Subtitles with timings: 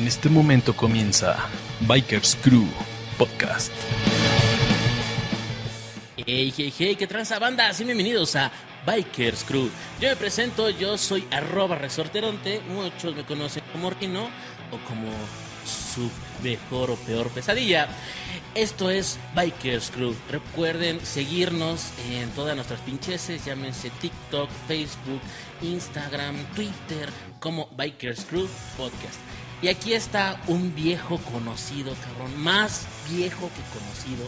[0.00, 1.36] En este momento comienza
[1.80, 2.66] Bikers Crew
[3.18, 3.70] Podcast.
[6.16, 8.50] Hey, hey, hey, qué tranza banda, y bienvenidos a
[8.86, 9.68] Bikers Crew.
[10.00, 14.30] Yo me presento, yo soy arroba resorteronte, muchos me conocen como Rino
[14.72, 15.10] o como
[15.66, 16.10] su
[16.42, 17.86] mejor o peor pesadilla.
[18.54, 20.14] Esto es Bikers Crew.
[20.30, 25.20] Recuerden seguirnos en todas nuestras pincheses, llámense TikTok, Facebook,
[25.60, 28.48] Instagram, Twitter, como Bikers Crew
[28.78, 29.20] Podcast.
[29.62, 34.26] Y aquí está un viejo conocido, cabrón, más viejo que conocido,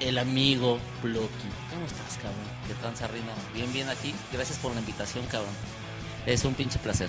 [0.00, 1.48] el amigo Blocky.
[1.70, 2.46] ¿Cómo estás, cabrón?
[2.68, 3.32] ¿Qué tranza, Rino?
[3.52, 4.14] Bien, bien aquí.
[4.32, 5.52] Gracias por la invitación, cabrón.
[6.24, 7.08] Es un pinche placer.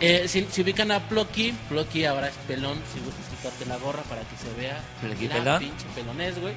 [0.00, 4.22] Eh, si, ubican a Blocky, Blocky ahora es pelón, si gustas quitarte la gorra para
[4.22, 4.80] que se vea.
[5.02, 5.60] Blocky pelón.
[5.60, 6.54] pinche pelonés, güey.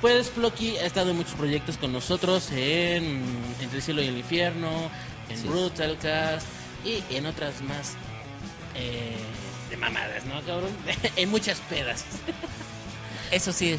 [0.00, 3.22] Pues Blocky ha estado en muchos proyectos con nosotros, en
[3.60, 4.90] Entre el cielo y el infierno,
[5.28, 6.46] en Brutalcast
[6.84, 7.96] y en otras más
[8.78, 9.16] eh,
[9.70, 10.70] de mamadas, ¿no, cabrón?
[11.16, 12.04] en muchas pedas.
[13.30, 13.78] Eso sí,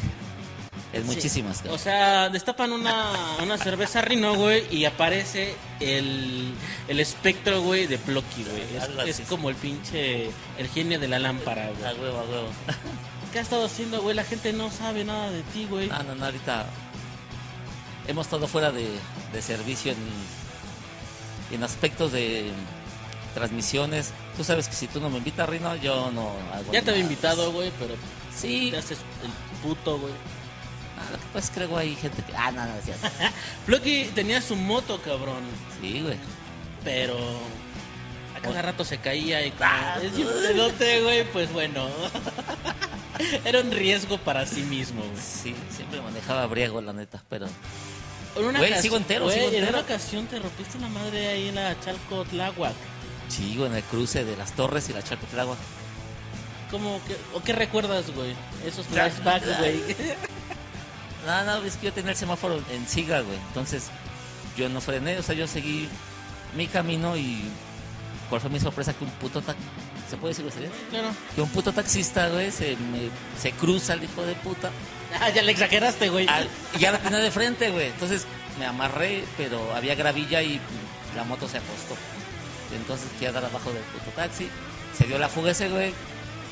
[0.92, 1.64] es muchísimas.
[1.66, 3.12] O sea, destapan una,
[3.42, 6.52] una cerveza Rino, güey, y aparece el,
[6.88, 9.08] el espectro, güey, de Plocky, güey.
[9.08, 11.90] Es, como el pinche, el genio de la lámpara, güey.
[11.90, 12.48] A huevo, a huevo.
[13.32, 14.16] ¿Qué has estado haciendo, güey?
[14.16, 15.88] La gente no sabe nada de ti, güey.
[15.88, 16.66] No, no, no, ahorita
[18.08, 18.88] hemos estado fuera de,
[19.32, 19.98] de servicio en,
[21.54, 22.50] en aspectos de
[23.34, 24.12] transmisiones.
[24.40, 27.02] Tú sabes que si tú no me invitas, Rino, yo no hago Ya te había
[27.02, 27.92] invitado, güey, pero
[28.34, 28.70] sí.
[28.70, 30.14] te haces el puto, güey.
[30.98, 32.34] Ah, lo que pasa es que luego hay gente que.
[32.34, 32.96] Ah, no, no, decías.
[33.66, 35.42] Floki tenía su moto, cabrón.
[35.78, 36.16] Sí, güey.
[36.84, 37.18] Pero.
[38.34, 39.52] A cada rato se caía y.
[39.60, 41.86] Ah, es güey, pues bueno.
[43.44, 45.22] Era un riesgo para sí mismo, güey.
[45.22, 47.46] Sí, siempre manejaba briego, la neta, pero.
[48.36, 49.66] En una güey, sigo entero, sigo entero.
[49.66, 52.72] En una ocasión te rompiste la madre ahí en la Chalco Tláhuac.
[53.30, 55.58] Sí, en el cruce de las Torres y la Tláhuac.
[56.70, 58.34] ¿Cómo que, o qué recuerdas, güey?
[58.66, 59.80] Esos flashbacks, güey.
[61.26, 63.36] No, no, es que yo tenía el semáforo en siga, güey.
[63.48, 63.88] Entonces,
[64.56, 65.86] yo no frené, o sea, yo seguí
[66.56, 67.42] mi camino y.
[68.30, 68.94] ¿Cuál fue mi sorpresa?
[68.94, 69.70] Que un puto taxista.
[70.08, 70.70] ¿Se puede decir?
[70.88, 71.08] Claro.
[71.34, 73.10] Que un puto taxista, güey, se, me,
[73.40, 74.70] se cruza el hijo de puta.
[75.20, 76.26] Ah, ya le exageraste, güey.
[76.74, 77.88] y ya la tenía de frente, güey.
[77.88, 78.26] Entonces
[78.58, 80.58] me amarré, pero había gravilla y
[81.14, 81.96] la moto se acostó.
[82.74, 84.48] Entonces fui a dar abajo del puto taxi.
[84.96, 85.92] Se dio la fuga ese, güey.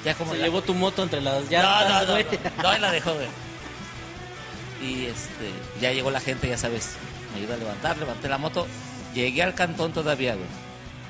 [0.04, 2.24] Ya como se llevó tu moto entre las llantas, no, no, no,
[2.62, 3.26] no, no, la dejó, güey.
[4.82, 6.92] Y este, ya llegó la gente, ya sabes,
[7.32, 8.66] me ayudó a levantar, levanté la moto.
[9.12, 10.46] Llegué al cantón todavía, güey.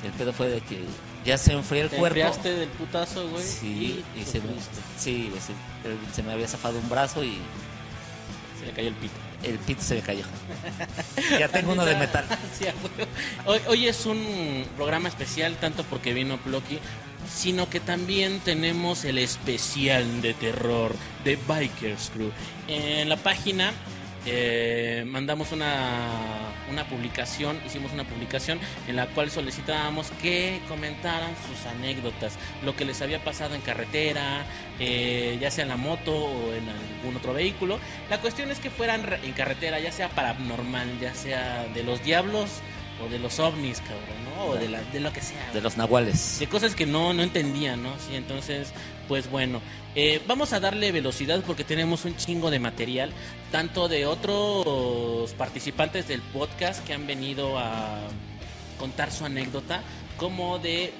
[0.04, 0.80] El pedo fue de que
[1.24, 2.18] ya se enfrió el ¿Te cuerpo.
[2.18, 3.44] enfriaste del putazo, güey?
[3.44, 4.48] Sí, y, se, me,
[4.96, 5.30] sí,
[6.14, 7.38] se, me había zafado un brazo y...
[8.58, 9.14] Se le cayó el pito.
[9.42, 10.24] El pito se le cayó.
[11.38, 12.24] ya tengo uno de metal.
[13.46, 16.78] hoy, hoy, es un programa especial, tanto porque vino Plocky,
[17.32, 20.94] sino que también tenemos el especial de terror
[21.24, 22.32] de Bikers Crew.
[22.66, 23.72] En la página
[24.26, 31.66] eh, mandamos una, una publicación, hicimos una publicación en la cual solicitábamos que comentaran sus
[31.66, 34.44] anécdotas, lo que les había pasado en carretera,
[34.78, 37.78] eh, ya sea en la moto o en algún otro vehículo.
[38.10, 42.60] La cuestión es que fueran en carretera, ya sea paranormal, ya sea de los diablos
[43.04, 44.44] o de los ovnis, cabrón, ¿no?
[44.46, 45.50] O de, la, de lo que sea.
[45.52, 46.38] De los nahuales.
[46.38, 47.92] De cosas que no, no entendían, ¿no?
[47.98, 48.72] Sí, entonces,
[49.06, 49.60] pues bueno,
[50.00, 53.10] eh, vamos a darle velocidad porque tenemos un chingo de material,
[53.50, 57.98] tanto de otros participantes del podcast que han venido a
[58.78, 59.82] contar su anécdota,
[60.16, 60.92] como de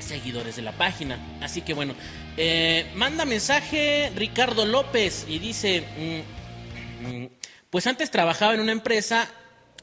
[0.00, 1.38] seguidores de la página.
[1.40, 1.94] Así que bueno,
[2.36, 7.28] eh, manda mensaje Ricardo López y dice, mm, mm,
[7.70, 9.28] pues antes trabajaba en una empresa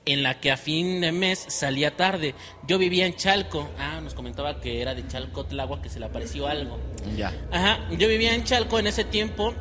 [0.06, 2.36] en la que a fin de mes salía tarde.
[2.68, 3.70] Yo vivía en Chalco.
[3.80, 6.80] Ah, nos comentaba que era de Chalco Tlagua que se le apareció algo.
[7.16, 7.34] Ya.
[7.52, 9.54] Ajá, yo vivía en Chalco en ese tiempo.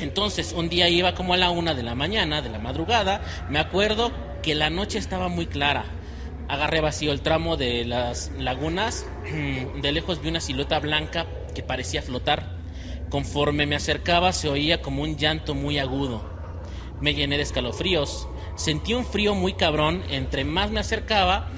[0.00, 3.20] Entonces, un día iba como a la una de la mañana, de la madrugada.
[3.50, 5.84] Me acuerdo que la noche estaba muy clara.
[6.48, 9.06] Agarré vacío el tramo de las lagunas.
[9.82, 12.56] De lejos vi una silueta blanca que parecía flotar.
[13.10, 16.38] Conforme me acercaba se oía como un llanto muy agudo.
[17.00, 18.28] Me llené de escalofríos
[18.58, 21.48] Sentí un frío muy cabrón, entre más me acercaba,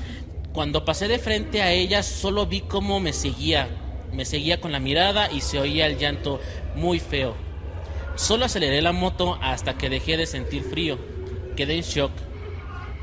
[0.53, 3.69] cuando pasé de frente a ella solo vi cómo me seguía,
[4.13, 6.41] me seguía con la mirada y se oía el llanto
[6.75, 7.35] muy feo.
[8.17, 10.99] Solo aceleré la moto hasta que dejé de sentir frío.
[11.57, 12.13] Quedé en shock.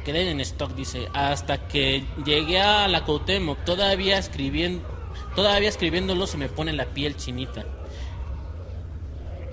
[0.06, 4.88] Quedé en stock, dice, hasta que llegué a la Cuauhtémoc, todavía escribiendo,
[5.36, 7.66] todavía escribiéndolo se me pone la piel chinita.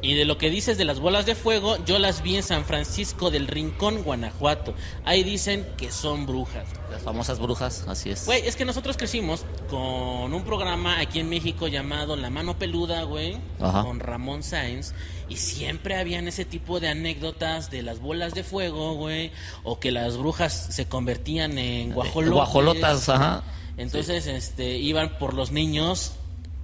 [0.04, 2.66] Y de lo que dices de las bolas de fuego, yo las vi en San
[2.66, 4.74] Francisco del Rincón, Guanajuato.
[5.02, 6.68] Ahí dicen que son brujas.
[6.90, 8.26] Las famosas brujas, así es.
[8.26, 13.04] Güey, es que nosotros crecimos con un programa aquí en México llamado La Mano Peluda,
[13.04, 14.92] güey, con Ramón Sáenz.
[15.30, 19.90] Y siempre habían ese tipo de anécdotas de las bolas de fuego, güey, o que
[19.90, 22.34] las brujas se convertían en guajolotes.
[22.34, 23.42] Guajolotas, ajá.
[23.78, 26.12] Entonces, este, iban por los niños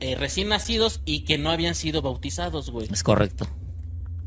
[0.01, 2.89] eh, recién nacidos y que no habían sido bautizados, güey.
[2.91, 3.47] Es correcto.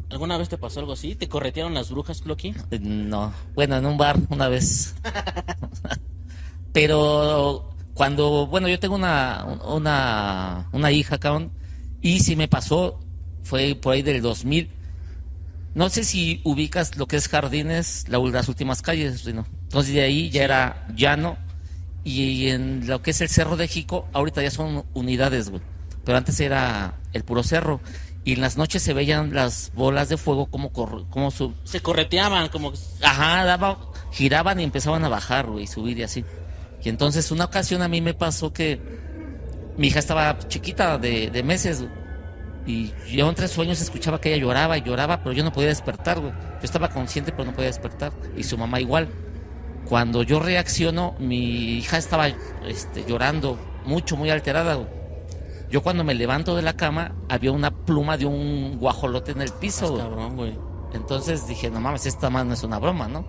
[0.09, 1.15] ¿Alguna vez te pasó algo así?
[1.15, 2.53] ¿Te corretearon las brujas, Cloqui?
[2.71, 4.93] Eh, No, bueno, en un bar una vez.
[6.73, 11.51] Pero cuando, bueno, yo tengo una, una, una hija, cabrón,
[12.01, 12.99] y si me pasó,
[13.43, 14.69] fue por ahí del 2000.
[15.75, 19.45] No sé si ubicas lo que es Jardines, la, las últimas calles, Rino.
[19.63, 21.37] Entonces de ahí ya era llano,
[22.03, 25.61] y en lo que es el Cerro de Jico, ahorita ya son unidades, güey.
[26.03, 27.79] Pero antes era el puro cerro.
[28.25, 32.49] Y en las noches se veían las bolas de fuego como, como su, Se correteaban,
[32.49, 32.73] como...
[33.01, 33.79] Ajá, daba,
[34.11, 36.23] giraban y empezaban a bajar, güey, subir y así.
[36.83, 38.79] Y entonces una ocasión a mí me pasó que
[39.77, 42.03] mi hija estaba chiquita de, de meses, güey,
[42.65, 46.19] y yo entre sueños escuchaba que ella lloraba y lloraba, pero yo no podía despertar,
[46.19, 46.31] güey.
[46.31, 48.13] Yo estaba consciente, pero no podía despertar.
[48.37, 49.09] Y su mamá igual.
[49.87, 52.27] Cuando yo reacciono, mi hija estaba
[52.65, 54.77] este, llorando mucho, muy alterada.
[55.69, 59.51] Yo cuando me levanto de la cama, había una pluma de un guajolote en el
[59.51, 60.01] piso, güey.
[60.01, 60.57] cabrón, güey.
[60.93, 63.25] Entonces dije, no mames, esta más no es una broma, ¿no?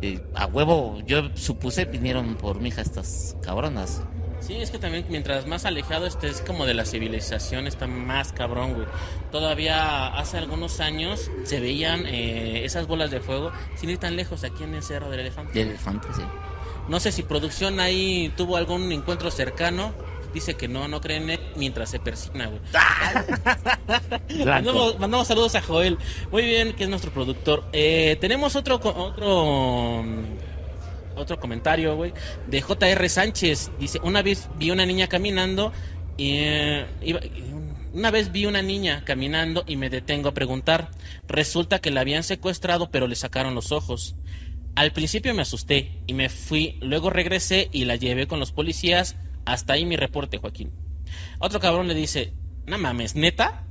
[0.00, 4.02] Y a huevo, yo supuse vinieron por mi hija estas cabronas.
[4.46, 8.74] Sí, es que también mientras más alejado estés como de la civilización, está más cabrón,
[8.74, 8.86] güey.
[9.32, 14.44] Todavía hace algunos años se veían eh, esas bolas de fuego sin ir tan lejos
[14.44, 15.52] aquí en el Cerro del Elefante.
[15.54, 16.22] De elefante, sí.
[16.88, 19.92] No sé si producción ahí tuvo algún encuentro cercano.
[20.34, 22.60] Dice que no, no creen en él mientras se persina, güey.
[24.44, 25.96] Mandamos, mandamos saludos a Joel.
[26.32, 27.64] Muy bien, que es nuestro productor.
[27.72, 30.04] Eh, tenemos otro co- otro
[31.16, 32.12] otro comentario, güey,
[32.48, 33.70] de JR Sánchez.
[33.78, 35.72] Dice, una vez vi una niña caminando
[36.16, 37.20] y eh, iba-
[37.92, 40.90] una vez vi una niña caminando y me detengo a preguntar.
[41.28, 44.16] Resulta que la habían secuestrado, pero le sacaron los ojos.
[44.74, 49.16] Al principio me asusté y me fui, luego regresé y la llevé con los policías.
[49.44, 50.72] Hasta ahí mi reporte, Joaquín.
[51.38, 52.32] Otro cabrón le dice,
[52.66, 53.64] no mames, neta,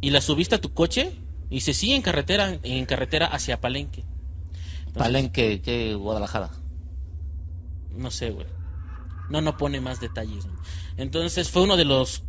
[0.00, 1.10] y la subiste a tu coche
[1.50, 4.04] y dice, sí, en carretera, en carretera hacia Palenque.
[4.94, 6.50] Palenque, que Guadalajara.
[7.96, 8.46] No sé, güey.
[9.28, 10.44] No, no pone más detalles.
[10.44, 10.56] güey.
[10.96, 12.24] Entonces fue uno de los...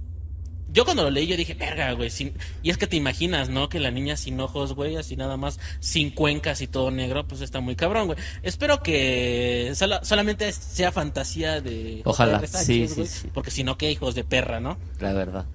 [0.74, 2.10] Yo cuando lo leí yo dije, verga, güey.
[2.10, 3.68] sin- Y es que te imaginas, ¿no?
[3.68, 7.42] Que la niña sin ojos, güey, así nada más, sin cuencas y todo negro, pues
[7.42, 8.18] está muy cabrón, güey.
[8.42, 12.02] Espero que sola- solamente sea fantasía de...
[12.06, 12.40] Ojalá.
[12.48, 13.30] Sánchez, sí, sí, güey, sí.
[13.34, 14.78] Porque si no, qué hijos de perra, ¿no?
[15.00, 15.46] La verdad.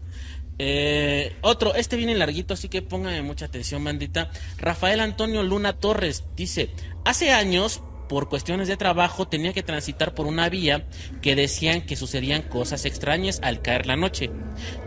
[0.58, 4.30] Eh, otro, este viene larguito, así que póngame mucha atención, bandita.
[4.58, 6.70] Rafael Antonio Luna Torres dice:
[7.04, 10.86] Hace años, por cuestiones de trabajo, tenía que transitar por una vía
[11.22, 14.30] que decían que sucedían cosas extrañas al caer la noche.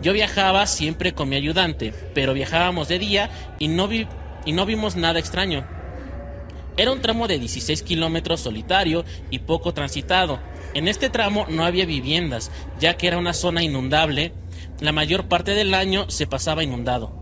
[0.02, 4.08] Yo viajaba siempre con mi ayudante, pero viajábamos de día y no, vi-
[4.44, 5.66] y no vimos nada extraño.
[6.76, 10.38] Era un tramo de 16 kilómetros solitario y poco transitado.
[10.72, 14.32] En este tramo no había viviendas, ya que era una zona inundable.
[14.80, 17.19] La mayor parte del año se pasaba inundado.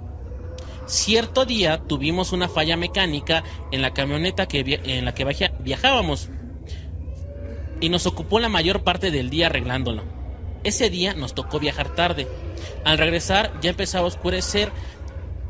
[0.89, 5.27] Cierto día tuvimos una falla mecánica en la camioneta que en la que
[5.61, 6.31] viajábamos
[7.79, 10.03] y nos ocupó la mayor parte del día arreglándolo.
[10.65, 12.27] Ese día nos tocó viajar tarde.
[12.85, 14.73] Al regresar ya empezaba a oscurecer.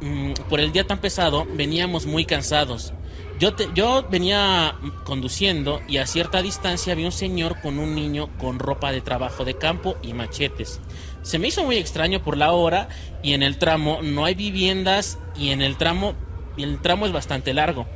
[0.00, 2.92] Mm, por el día tan pesado veníamos muy cansados.
[3.38, 8.28] Yo, te- yo venía conduciendo y a cierta distancia vi un señor con un niño
[8.38, 10.80] con ropa de trabajo de campo y machetes.
[11.23, 12.88] Se me hizo muy extraño por la hora
[13.23, 16.14] y en el tramo no hay viviendas y en el tramo
[16.57, 17.87] el tramo es bastante largo.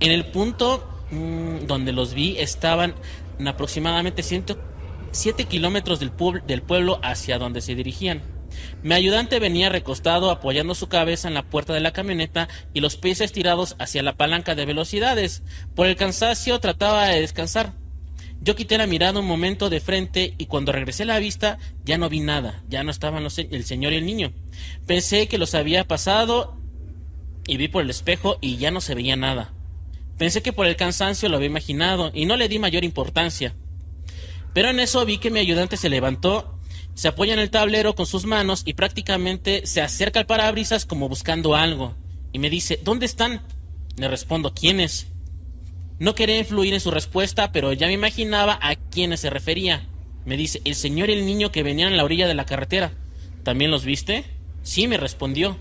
[0.00, 2.94] En el punto mm, donde los vi estaban
[3.38, 6.12] en aproximadamente 107 kilómetros del,
[6.46, 8.22] del pueblo hacia donde se dirigían.
[8.82, 12.96] Mi ayudante venía recostado apoyando su cabeza en la puerta de la camioneta y los
[12.96, 15.42] pies estirados hacia la palanca de velocidades.
[15.74, 17.74] Por el cansancio trataba de descansar.
[18.42, 22.08] Yo quité la mirada un momento de frente y cuando regresé la vista ya no
[22.08, 24.32] vi nada, ya no estaban el señor y el niño.
[24.86, 26.58] Pensé que los había pasado
[27.46, 29.52] y vi por el espejo y ya no se veía nada.
[30.16, 33.54] Pensé que por el cansancio lo había imaginado y no le di mayor importancia.
[34.54, 36.59] Pero en eso vi que mi ayudante se levantó,
[36.94, 41.08] se apoya en el tablero con sus manos y prácticamente se acerca al parabrisas como
[41.08, 41.94] buscando algo.
[42.32, 43.42] Y me dice, ¿dónde están?
[43.96, 45.06] Le respondo, ¿quiénes?
[45.98, 49.86] No quería influir en su respuesta, pero ya me imaginaba a quiénes se refería.
[50.24, 52.92] Me dice, el señor y el niño que venían a la orilla de la carretera.
[53.42, 54.24] ¿También los viste?
[54.62, 55.58] Sí, me respondió.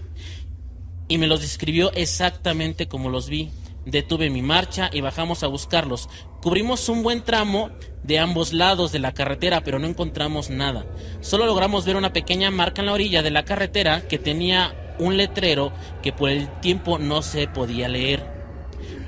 [1.10, 3.50] y me los describió exactamente como los vi.
[3.86, 6.10] Detuve mi marcha y bajamos a buscarlos.
[6.42, 7.70] Cubrimos un buen tramo
[8.04, 10.86] de ambos lados de la carretera, pero no encontramos nada.
[11.22, 15.18] Solo logramos ver una pequeña marca en la orilla de la carretera que tenía un
[15.18, 15.72] letrero
[16.04, 18.40] que por el tiempo no se podía leer.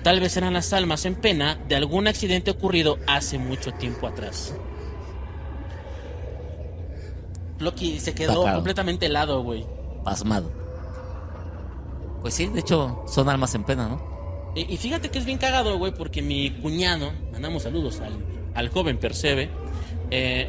[0.03, 4.55] Tal vez eran las almas en pena de algún accidente ocurrido hace mucho tiempo atrás.
[7.59, 9.65] Loki se quedó completamente helado, güey.
[10.03, 10.51] Pasmado.
[12.21, 14.10] Pues sí, de hecho, son almas en pena, ¿no?
[14.55, 18.13] Y, y fíjate que es bien cagado, güey, porque mi cuñado, mandamos saludos al,
[18.53, 19.49] al joven Percebe,
[20.09, 20.47] eh,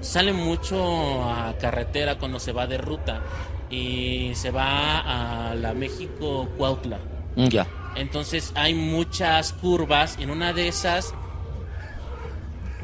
[0.00, 3.22] sale mucho a carretera cuando se va de ruta
[3.70, 6.98] y se va a la México Cuautla.
[7.36, 7.66] Mm, Ya.
[7.94, 10.16] Entonces hay muchas curvas.
[10.18, 11.12] En una de esas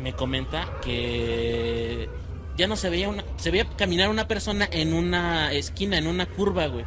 [0.03, 2.09] me comenta que
[2.57, 6.27] ya no se veía una, se veía caminar una persona en una esquina, en una
[6.27, 6.85] curva, güey.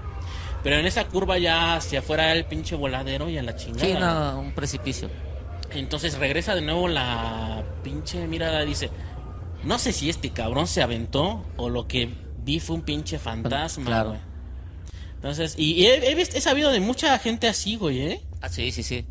[0.63, 3.85] Pero en esa curva ya hacia afuera el pinche voladero y a la chingada.
[3.85, 5.09] Sí, no, un precipicio.
[5.71, 8.89] Entonces regresa de nuevo la pinche mirada, dice,
[9.63, 12.09] no sé si este cabrón se aventó o lo que
[12.43, 14.09] vi fue un pinche fantasma, Claro.
[14.09, 14.21] güey.
[15.15, 18.21] Entonces, y he, he visto- he sabido de mucha gente así, güey, ¿eh?
[18.41, 19.05] Ah, sí, sí, sí.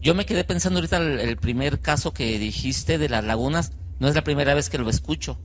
[0.00, 3.72] Yo me quedé pensando ahorita el, el primer caso que dijiste de las lagunas.
[3.98, 5.38] No es la primera vez que lo escucho.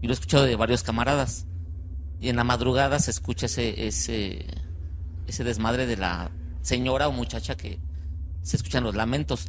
[0.00, 1.46] Yo lo he escuchado de varios camaradas.
[2.20, 4.44] Y en la madrugada se escucha ese, ese,
[5.26, 6.30] ese desmadre de la
[6.62, 7.78] señora o muchacha que
[8.42, 9.46] se escuchan los lamentos.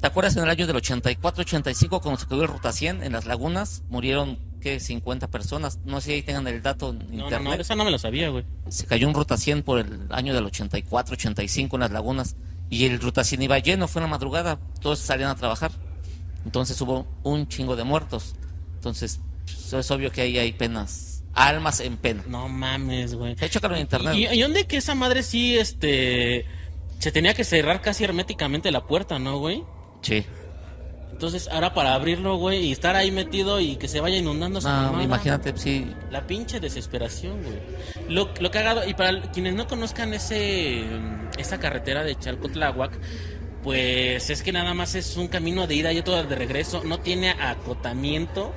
[0.00, 3.26] ¿Te acuerdas en el año del 84-85 cuando se cayó el Ruta 100 en las
[3.26, 3.82] lagunas?
[3.90, 4.80] Murieron, ¿qué?
[4.80, 5.78] 50 personas.
[5.84, 7.42] No sé si ahí tengan el dato en No, no, internet.
[7.42, 8.44] no, esa no me lo sabía, güey.
[8.68, 12.36] se cayó un Ruta 100 por el año del 84, 85 en las lagunas
[12.70, 15.70] y el Ruta 100 iba lleno, fue en la madrugada, todos salían a trabajar.
[16.46, 18.34] Entonces hubo un chingo de muertos.
[18.76, 22.24] Entonces, pues, es obvio que ahí hay penas, almas en pena.
[22.26, 23.34] No mames, güey.
[23.34, 24.14] De hecho, en internet.
[24.14, 26.44] ¿Y, y dónde que esa madre sí, este,
[26.98, 29.64] se tenía que cerrar casi herméticamente la puerta, ¿no, güey?
[30.02, 30.24] Sí.
[31.12, 34.68] Entonces, ahora para abrirlo, güey, y estar ahí metido y que se vaya inundando No,
[34.70, 35.02] mamada.
[35.02, 35.86] imagínate, sí.
[36.10, 37.58] La pinche desesperación, güey.
[38.08, 40.82] Lo, lo cagado, y para quienes no conozcan ese
[41.36, 42.98] esa carretera de Chalcotláhuac,
[43.62, 46.82] pues es que nada más es un camino de ida y otro de regreso.
[46.84, 48.54] No tiene acotamiento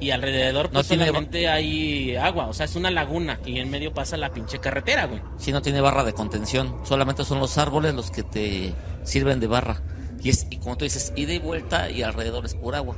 [0.00, 2.46] y alrededor No pues tiene- solamente hay agua.
[2.48, 5.20] O sea, es una laguna y en medio pasa la pinche carretera, güey.
[5.38, 6.76] Sí, no tiene barra de contención.
[6.84, 8.74] Solamente son los árboles los que te
[9.04, 9.82] sirven de barra.
[10.22, 12.96] Y, es, y como tú dices, ida y vuelta y alrededor es pura agua.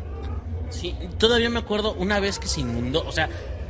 [0.70, 3.28] Sí, todavía me acuerdo una vez que se inundó, o sea,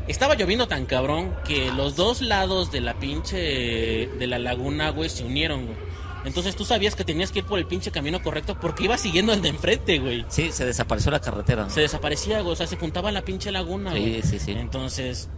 [0.08, 5.08] estaba lloviendo tan cabrón que los dos lados de la pinche de la laguna, güey,
[5.08, 5.76] se unieron, güey.
[6.24, 9.32] Entonces tú sabías que tenías que ir por el pinche camino correcto porque iba siguiendo
[9.32, 10.24] el de enfrente, güey.
[10.28, 11.64] Sí, se desapareció la carretera.
[11.64, 11.70] ¿no?
[11.70, 14.22] Se desaparecía, güey, o sea, se juntaba la pinche laguna, Sí, güey.
[14.22, 14.52] sí, sí.
[14.52, 15.28] Entonces,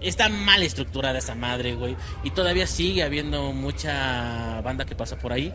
[0.00, 1.96] está mal estructurada esa madre, güey.
[2.24, 5.52] Y todavía sigue habiendo mucha banda que pasa por ahí.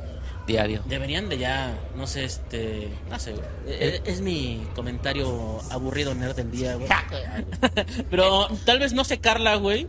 [0.48, 0.82] Diario.
[0.88, 3.46] Deberían de ya, no sé, este, no sé, güey.
[3.68, 6.90] Eh, Es, mi comentario aburrido nerd del día, güey.
[8.10, 9.88] Pero tal vez no secarla, güey.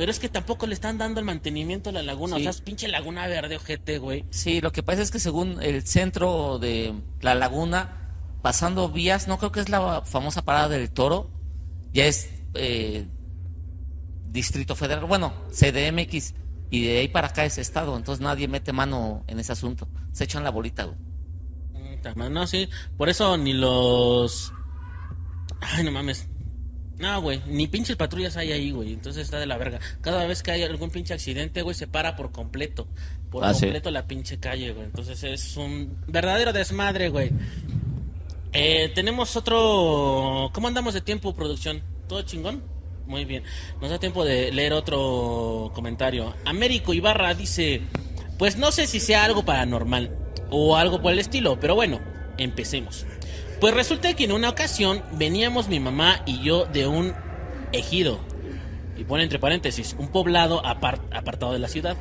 [0.00, 2.36] Pero es que tampoco le están dando el mantenimiento a la laguna.
[2.36, 2.40] Sí.
[2.40, 4.24] O sea, es pinche laguna verde, ojete, güey.
[4.30, 8.08] Sí, lo que pasa es que según el centro de la laguna,
[8.40, 11.30] pasando vías, no creo que es la famosa parada del toro,
[11.92, 13.08] ya es eh,
[14.30, 16.32] Distrito Federal, bueno, CDMX,
[16.70, 19.86] y de ahí para acá es Estado, entonces nadie mete mano en ese asunto.
[20.12, 20.96] Se echan la bolita, güey.
[22.30, 22.70] No, sí.
[22.96, 24.54] Por eso ni los.
[25.60, 26.26] Ay, no mames.
[27.00, 27.40] No, güey.
[27.46, 28.92] Ni pinches patrullas hay ahí, güey.
[28.92, 29.80] Entonces está de la verga.
[30.02, 32.86] Cada vez que hay algún pinche accidente, güey, se para por completo.
[33.30, 33.60] Por Ah, sí.
[33.62, 34.84] completo la pinche calle, güey.
[34.84, 37.30] Entonces es un verdadero desmadre, güey.
[38.52, 40.50] Eh, tenemos otro.
[40.52, 41.82] ¿Cómo andamos de tiempo, producción?
[42.08, 42.62] ¿Todo chingón?
[43.06, 43.44] Muy bien.
[43.80, 46.34] Nos da tiempo de leer otro comentario.
[46.44, 47.80] Américo Ibarra dice:
[48.38, 50.10] Pues no sé si sea algo paranormal
[50.50, 52.00] o algo por el estilo, pero bueno,
[52.38, 53.06] empecemos.
[53.60, 57.12] Pues resulta que en una ocasión veníamos mi mamá y yo de un
[57.72, 58.18] ejido.
[58.96, 61.96] Y pone entre paréntesis, un poblado apar- apartado de la ciudad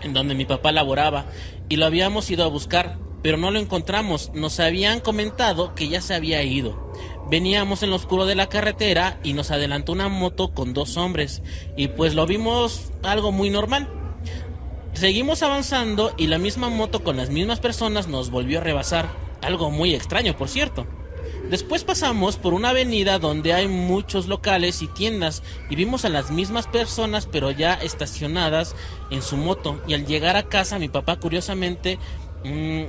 [0.00, 1.26] en donde mi papá laboraba
[1.68, 4.30] y lo habíamos ido a buscar, pero no lo encontramos.
[4.32, 6.92] Nos habían comentado que ya se había ido.
[7.28, 11.42] Veníamos en lo oscuro de la carretera y nos adelantó una moto con dos hombres
[11.76, 13.88] y pues lo vimos algo muy normal.
[14.98, 19.08] Seguimos avanzando y la misma moto con las mismas personas nos volvió a rebasar,
[19.42, 20.88] algo muy extraño por cierto.
[21.48, 26.32] Después pasamos por una avenida donde hay muchos locales y tiendas y vimos a las
[26.32, 28.74] mismas personas pero ya estacionadas
[29.10, 29.80] en su moto.
[29.86, 32.00] Y al llegar a casa mi papá curiosamente
[32.42, 32.82] mm,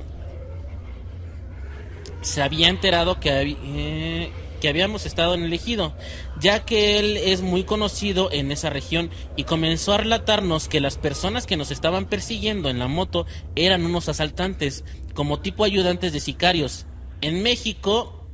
[2.22, 5.94] se había enterado que, eh, que habíamos estado en el ejido,
[6.40, 10.96] ya que él es muy conocido en esa región y comenzó a relatarnos que las
[10.96, 16.20] personas que nos estaban persiguiendo en la moto eran unos asaltantes, como tipo ayudantes de
[16.20, 16.86] sicarios.
[17.20, 18.26] En México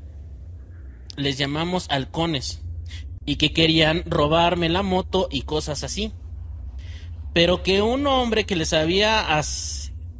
[1.16, 2.62] les llamamos halcones
[3.24, 6.12] y que querían robarme la moto y cosas así.
[7.34, 9.26] Pero que un hombre que les había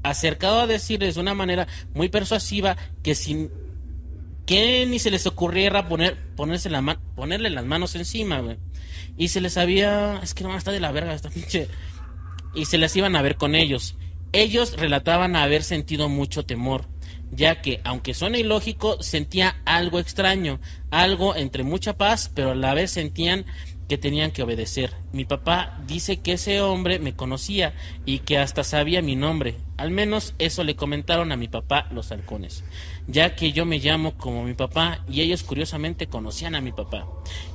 [0.02, 3.50] acercado a decirles de una manera muy persuasiva que sin
[4.47, 8.57] que ni se les ocurriera poner, ponerse la ponerle las manos encima, güey.
[9.19, 11.69] Y se les había, es que no está de la verga esta pinche.
[12.55, 13.97] Y se les iban a ver con ellos.
[14.33, 16.87] Ellos relataban haber sentido mucho temor,
[17.31, 20.61] ya que, aunque suena ilógico, sentía algo extraño,
[20.91, 23.47] algo entre mucha paz, pero a la vez sentían
[23.88, 24.93] que tenían que obedecer.
[25.12, 27.75] Mi papá dice que ese hombre me conocía
[28.05, 29.57] y que hasta sabía mi nombre.
[29.76, 32.64] Al menos eso le comentaron a mi papá los halcones,
[33.07, 37.07] ya que yo me llamo como mi papá y ellos curiosamente conocían a mi papá.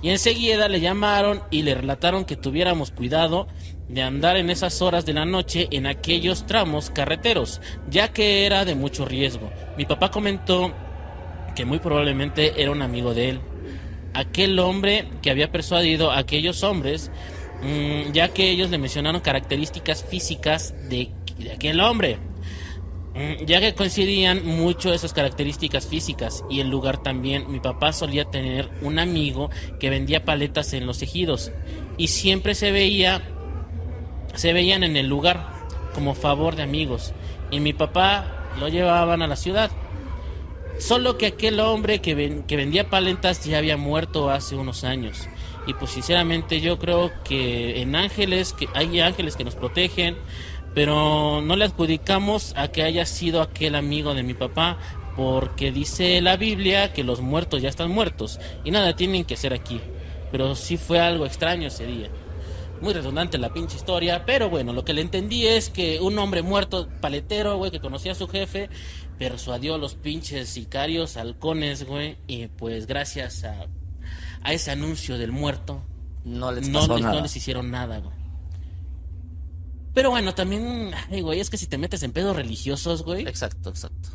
[0.02, 3.48] Y enseguida le llamaron y le relataron que tuviéramos cuidado
[3.90, 7.60] de andar en esas horas de la noche en aquellos tramos carreteros,
[7.90, 9.52] ya que era de mucho riesgo.
[9.78, 10.72] Mi papá comentó
[11.56, 13.42] que muy probablemente era un amigo de él
[14.14, 17.12] aquel hombre que había persuadido a aquellos hombres,
[17.62, 21.12] mm, ya que ellos le mencionaron características físicas de,
[21.54, 22.18] aquel hombre,
[23.16, 27.52] mm, ya que coincidían mucho esas características físicas y el lugar también.
[27.52, 29.50] Mi papá solía tener un amigo
[29.80, 31.52] que vendía paletas en los ejidos
[31.98, 33.22] y siempre se veía,
[34.36, 35.62] se veían en el lugar
[35.94, 37.14] como favor de amigos
[37.50, 39.72] y mi papá lo llevaban a la ciudad
[40.82, 45.30] Solo que aquel hombre que, vendía paletas ya había muerto hace unos años.
[45.68, 50.18] Y pues sinceramente yo creo que en ángeles, que hay ángeles que nos protegen,
[50.74, 54.80] pero no le adjudicamos a que haya sido aquel amigo de mi papá,
[55.16, 59.54] porque dice la Biblia que los muertos ya están muertos y nada tienen que ser
[59.54, 59.80] aquí.
[60.32, 62.10] Pero sí fue algo extraño ese día.
[62.82, 66.42] Muy redundante la pinche historia, pero bueno, lo que le entendí es que un hombre
[66.42, 68.70] muerto, paletero, que conocía a su jefe,
[69.22, 73.68] persuadió a los pinches sicarios, halcones, güey, y pues gracias a,
[74.42, 75.84] a ese anuncio del muerto,
[76.26, 76.88] no les, no,
[77.22, 78.16] les, hicieron nada, güey.
[79.94, 83.28] Pero bueno, también, ay, güey, es que si te metes en pedos religiosos, güey.
[83.28, 84.10] Exacto, exacto.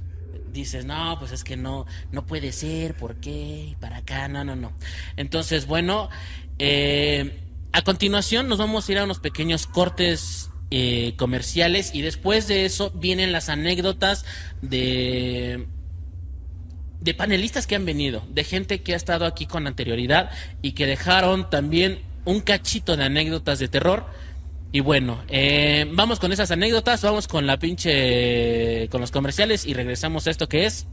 [0.52, 3.76] Dices, no, pues es que no, no puede ser, ¿por qué?
[3.78, 4.72] Para acá, no, no, no.
[5.16, 6.08] Entonces, bueno,
[6.58, 12.48] eh, a continuación nos vamos a ir a unos pequeños cortes eh, comerciales y después
[12.48, 14.24] de eso vienen las anécdotas
[14.62, 15.66] de
[17.00, 20.86] de panelistas que han venido, de gente que ha estado aquí con anterioridad y que
[20.86, 24.06] dejaron también un cachito de anécdotas de terror.
[24.72, 29.72] Y bueno, eh, vamos con esas anécdotas, vamos con la pinche, con los comerciales y
[29.72, 30.86] regresamos a esto que es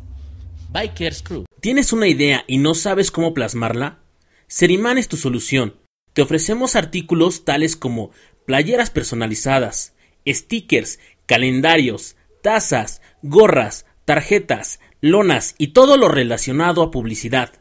[0.69, 1.45] Bikers Crew.
[1.59, 3.99] ¿Tienes una idea y no sabes cómo plasmarla?
[4.47, 5.75] Seriman es tu solución.
[6.13, 8.11] Te ofrecemos artículos tales como
[8.45, 9.93] playeras personalizadas,
[10.27, 17.53] stickers, calendarios, tazas, gorras, tarjetas, lonas y todo lo relacionado a publicidad.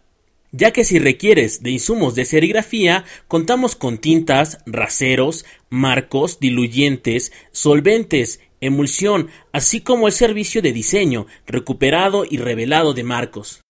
[0.50, 8.40] Ya que si requieres de insumos de serigrafía, contamos con tintas, raseros, marcos, diluyentes, solventes,
[8.60, 13.62] emulsión, así como el servicio de diseño, recuperado y revelado de marcos.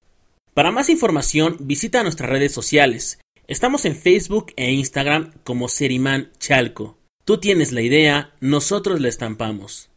[0.55, 3.20] Para más información, visita nuestras redes sociales.
[3.46, 7.02] Estamos en Facebook e Instagram como Seriman Chalco.
[7.25, 9.91] Tú tienes la idea, nosotros la estampamos.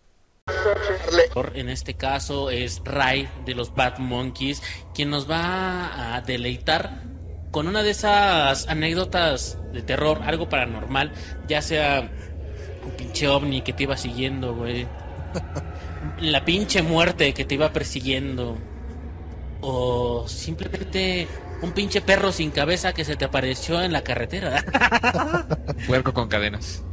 [1.55, 4.61] En este caso es Ray de los Bad Monkeys,
[4.93, 7.01] quien nos va a deleitar
[7.49, 11.13] con una de esas anécdotas de terror, algo paranormal,
[11.47, 12.11] ya sea
[12.85, 14.85] un pinche ovni que te iba siguiendo, güey.
[16.19, 18.55] La pinche muerte que te iba persiguiendo.
[19.61, 21.27] O simplemente
[21.63, 24.63] un pinche perro sin cabeza que se te apareció en la carretera.
[25.87, 26.83] Puerco con cadenas.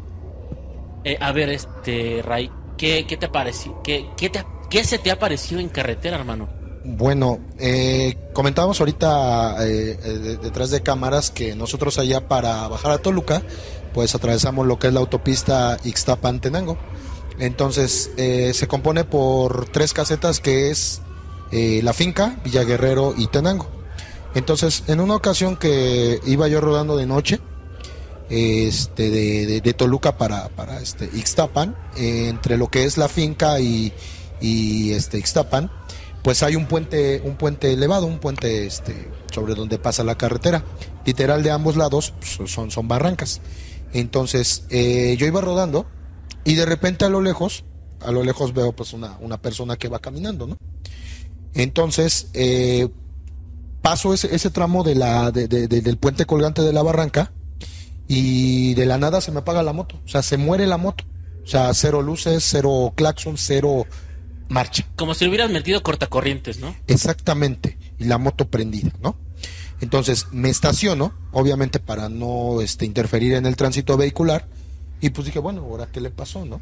[1.05, 3.83] Eh, a ver, este, Ray, ¿qué, qué te pareció?
[3.83, 6.49] ¿Qué, qué, te, ¿Qué se te ha parecido en carretera, hermano?
[6.85, 12.99] Bueno, eh, comentábamos ahorita eh, eh, detrás de cámaras que nosotros allá para bajar a
[12.99, 13.43] Toluca,
[13.95, 16.77] pues atravesamos lo que es la autopista Ixtapan-Tenango.
[17.39, 21.01] Entonces, se compone por tres casetas que es
[21.51, 23.69] La Finca, Villa Guerrero y Tenango.
[24.35, 27.41] Entonces, en una ocasión que iba yo rodando de noche,
[28.33, 33.93] este, de, Toluca para, para este, Ixtapan, entre lo que es la finca y,
[34.41, 35.71] y este, Ixtapan,
[36.23, 40.65] pues hay un puente, un puente elevado, un puente este, sobre donde pasa la carretera.
[41.05, 43.41] Literal de ambos lados pues, son, son barrancas.
[43.93, 45.85] Entonces eh, yo iba rodando
[46.45, 47.65] y de repente a lo lejos,
[48.01, 50.57] a lo lejos veo pues una, una persona que va caminando, ¿no?
[51.55, 52.89] Entonces, eh,
[53.83, 57.33] paso ese, ese tramo de la, de- de- de- del puente colgante de la barranca
[58.15, 59.99] y de la nada se me apaga la moto.
[60.05, 61.05] O sea, se muere la moto.
[61.45, 63.87] O sea, cero luces, cero claxon, cero
[64.51, 64.87] marcha.
[64.97, 66.77] Como si le hubieras metido cortacorrientes, ¿no?
[66.89, 67.79] Exactamente.
[67.99, 69.17] Y la moto prendida, ¿no?
[69.81, 74.47] Entonces me estaciono, obviamente para no este, interferir en el tránsito vehicular.
[75.01, 76.61] Y pues dije, bueno, ahora qué le pasó, ¿no?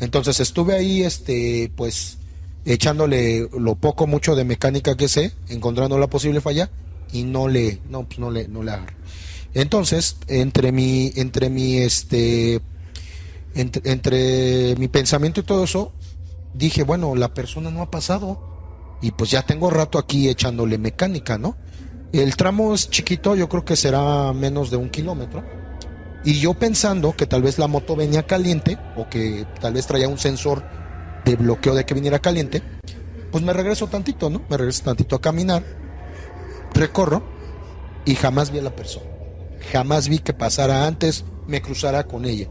[0.00, 2.18] Entonces estuve ahí, este, pues,
[2.64, 6.70] echándole lo poco, mucho de mecánica que sé, encontrando la posible falla,
[7.12, 8.96] y no le, no, pues no le, no le agarro.
[9.54, 12.60] Entonces, entre mi, entre mi, este,
[13.54, 15.92] entre, entre mi pensamiento y todo eso,
[16.54, 18.50] dije, bueno, la persona no ha pasado.
[19.02, 21.56] Y pues ya tengo rato aquí echándole mecánica, ¿no?
[22.12, 25.42] El tramo es chiquito, yo creo que será menos de un kilómetro.
[26.24, 30.08] Y yo pensando que tal vez la moto venía caliente o que tal vez traía
[30.08, 30.62] un sensor
[31.24, 32.62] de bloqueo de que viniera caliente,
[33.32, 34.42] pues me regreso tantito, ¿no?
[34.48, 35.64] Me regreso tantito a caminar,
[36.74, 37.24] recorro
[38.04, 39.11] y jamás vi a la persona.
[39.70, 42.48] Jamás vi que pasara antes, me cruzara con ella.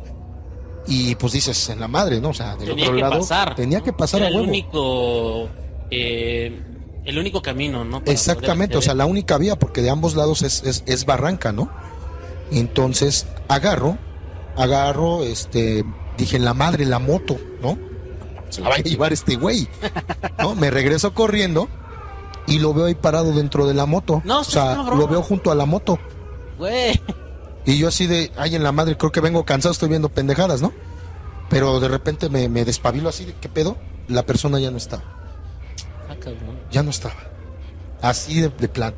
[0.88, 2.30] Y pues dices, en la madre, ¿no?
[2.30, 3.56] O sea, del Tenía otro que lado pasar.
[3.56, 4.47] tenía que pasar Era a el huevo.
[4.47, 5.50] único,
[5.91, 6.60] eh,
[7.06, 8.00] el único camino, ¿no?
[8.00, 11.52] Para Exactamente, o sea, la única vía, porque de ambos lados es, es, es barranca,
[11.52, 11.69] ¿no?
[12.52, 13.97] Entonces, agarro,
[14.58, 15.86] agarro, este,
[16.17, 17.78] dije, la madre, la moto, ¿no?
[18.50, 19.67] Se la vaya a llevar este güey,
[20.39, 20.56] ¿no?
[20.56, 21.69] Me regreso corriendo
[22.47, 24.21] y lo veo ahí parado dentro de la moto.
[24.26, 26.00] No, o sea, lo veo junto a la moto.
[26.62, 27.02] Güey.
[27.65, 30.62] Y yo así de, ay, en la madre, creo que vengo cansado, estoy viendo pendejadas,
[30.62, 30.71] ¿no?
[31.50, 33.78] Pero de repente me, me despabilo así de, ¿qué pedo?
[34.08, 35.02] La persona ya no estaba.
[36.08, 36.60] Ah, cabrón.
[36.69, 37.15] ya no estaba.
[38.04, 38.93] Así de, de plan.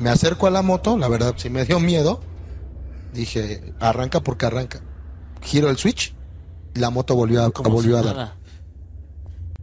[0.00, 2.20] Me acerco a la moto, la verdad sí me dio miedo.
[3.12, 4.80] Dije, arranca porque arranca.
[5.40, 6.14] Giro el switch,
[6.74, 8.16] la moto volvió a, volvió a dar.
[8.16, 8.36] nada.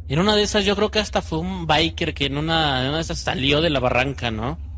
[0.07, 2.87] En una de esas yo creo que hasta fue un biker que en una, en
[2.87, 4.70] una de esas salió de la barranca, ¿no?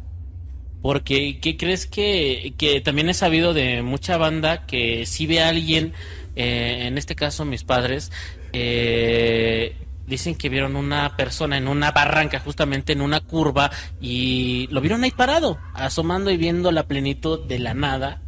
[0.84, 5.48] Porque, ¿qué crees que, que también he sabido de mucha banda que si ve a
[5.48, 5.94] alguien,
[6.36, 8.12] eh, en este caso mis padres,
[8.52, 14.82] eh, dicen que vieron una persona en una barranca, justamente en una curva, y lo
[14.82, 18.22] vieron ahí parado, asomando y viendo la plenitud de la nada.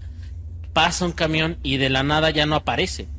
[0.72, 3.10] Pasa un camión y de la nada ya no aparece.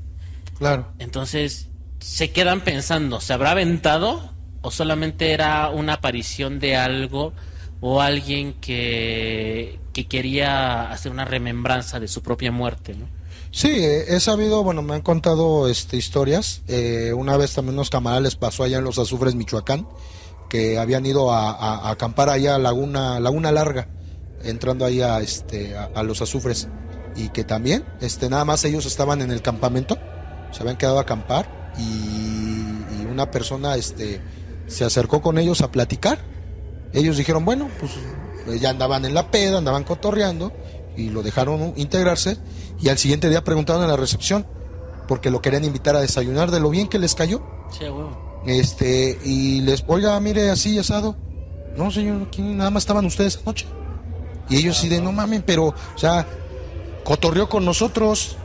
[0.57, 0.95] Claro.
[0.99, 1.69] Entonces,
[1.99, 7.35] se quedan pensando, ¿se habrá aventado o solamente era una aparición de algo
[7.81, 13.07] o alguien que, que quería hacer una remembranza de su propia muerte, ¿no?
[13.57, 16.63] Sí, eh, he sabido, bueno, me han contado este, historias.
[16.69, 19.89] Eh, una vez también unos camaradas les pasó allá en los Azufres, Michoacán,
[20.51, 23.89] que habían ido a, acampar allá a Laguna, Laguna Larga,
[24.43, 26.69] entrando ahí a, este, a los Azufres.
[27.17, 29.97] Y que también, este, nada más ellos estaban en el campamento,
[30.51, 34.21] se habían quedado a acampar y, y una persona este,
[34.67, 36.19] se acercó con ellos a platicar.
[36.97, 37.93] Ellos dijeron, bueno, pues
[38.49, 40.51] eh, ya andaban en la peda, andaban cotorreando
[40.97, 42.39] y lo dejaron integrarse
[42.81, 44.47] y al siguiente día preguntaron en la recepción
[45.07, 47.43] porque lo querían invitar a desayunar de lo bien que les cayó.
[47.71, 48.43] Sí, huevo.
[48.47, 51.17] Este, y les, oiga, mire, así asado.
[51.77, 53.67] No, señor, aquí nada más estaban ustedes anoche.
[54.49, 56.27] Y ellos sí de, no mamen, pero, o sea,
[57.05, 58.37] cotorreó con nosotros.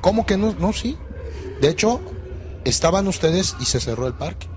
[0.00, 0.54] ¿Cómo que no?
[0.58, 0.96] No, sí.
[1.60, 2.00] De hecho,
[2.64, 4.48] estaban ustedes y se cerró el parque.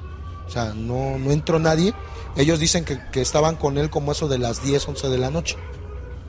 [0.48, 1.94] O sea, no, no entró nadie.
[2.36, 5.30] Ellos dicen que, que estaban con él como eso de las 10, 11 de la
[5.32, 5.56] noche.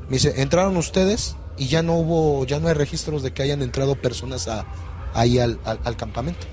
[0.09, 3.63] Me dice, entraron ustedes y ya no hubo, ya no hay registros de que hayan
[3.63, 4.67] entrado personas a,
[5.15, 6.47] ahí al, al- al campamento.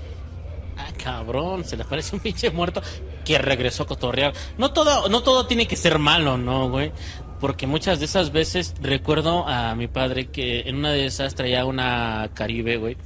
[0.76, 2.82] Ah, cabrón, se le parece un pinche muerto
[3.24, 4.32] que regresó a cotorrear.
[4.58, 6.90] No todo, no todo tiene que ser malo, ¿no, güey?
[7.38, 11.64] Porque muchas de esas veces recuerdo a mi padre que en una de esas traía
[11.64, 12.96] una Caribe, güey.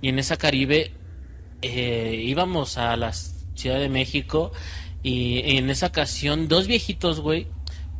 [0.00, 0.92] Y en esa Caribe
[1.62, 4.50] eh, íbamos a la Ciudad de México
[5.02, 7.46] y en esa ocasión dos viejitos, güey.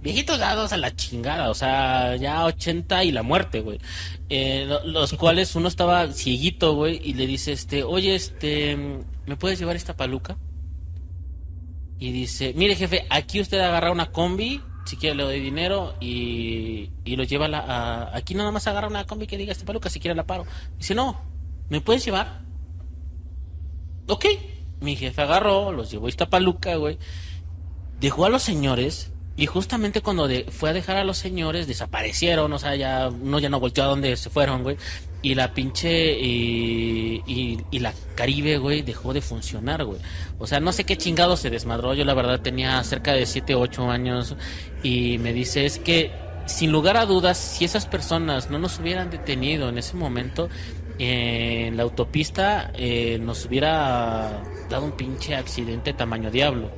[0.02, 3.78] Viejitos dados a la chingada, o sea, ya 80 y la muerte, güey.
[4.28, 8.76] Eh, lo- los cuales uno estaba cieguito, güey, y le dice, este, oye, este,
[9.26, 10.36] ¿me puedes llevar esta paluca?
[12.00, 16.90] Y dice, mire jefe, aquí usted agarra una combi, si quiere le doy dinero y,
[17.04, 19.64] y lo lleva a la, a- aquí nada más agarra una combi que diga esta
[19.64, 20.44] paluca, si quiere la paro.
[20.78, 21.20] Dice, no,
[21.68, 22.40] ¿me puedes llevar?
[24.08, 24.26] Ok,
[24.82, 26.98] mi jefe agarró, los llevó a esta paluca, güey.
[28.00, 32.58] Dejó a los señores y justamente cuando fue a dejar a los señores desaparecieron, o
[32.58, 34.76] sea, ya uno ya no volteó a donde se fueron, güey.
[35.22, 37.22] Y la pinche y,
[37.70, 40.00] y, la Caribe, güey, dejó de funcionar, güey.
[40.38, 41.94] O sea, no sé qué chingado se desmadró.
[41.94, 44.36] Yo la verdad tenía cerca de 7, 8 años
[44.82, 46.10] y me dice, es que
[46.46, 50.48] sin lugar a dudas, si esas personas no nos hubieran detenido en ese momento,
[50.98, 56.70] en la autopista eh, nos hubiera dado un pinche accidente tamaño diablo.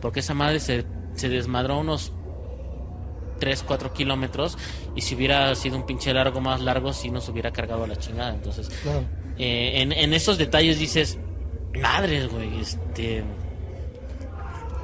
[0.00, 2.12] Porque esa madre se, se desmadró unos
[3.38, 4.56] 3, 4 kilómetros
[4.94, 7.96] y si hubiera sido un pinche largo más largo, sí nos hubiera cargado a la
[7.96, 8.34] chingada.
[8.34, 9.02] Entonces, Claro.
[9.38, 11.18] eh, en, en esos detalles dices,
[11.80, 13.24] madres, güey, este...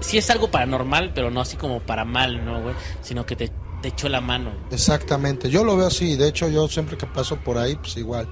[0.01, 2.75] Sí es algo paranormal, pero no así como para mal, ¿no, güey?
[3.01, 4.51] Sino que te, te echó la mano.
[4.71, 8.29] Exactamente, yo lo veo así, de hecho yo siempre que paso por ahí, pues igual,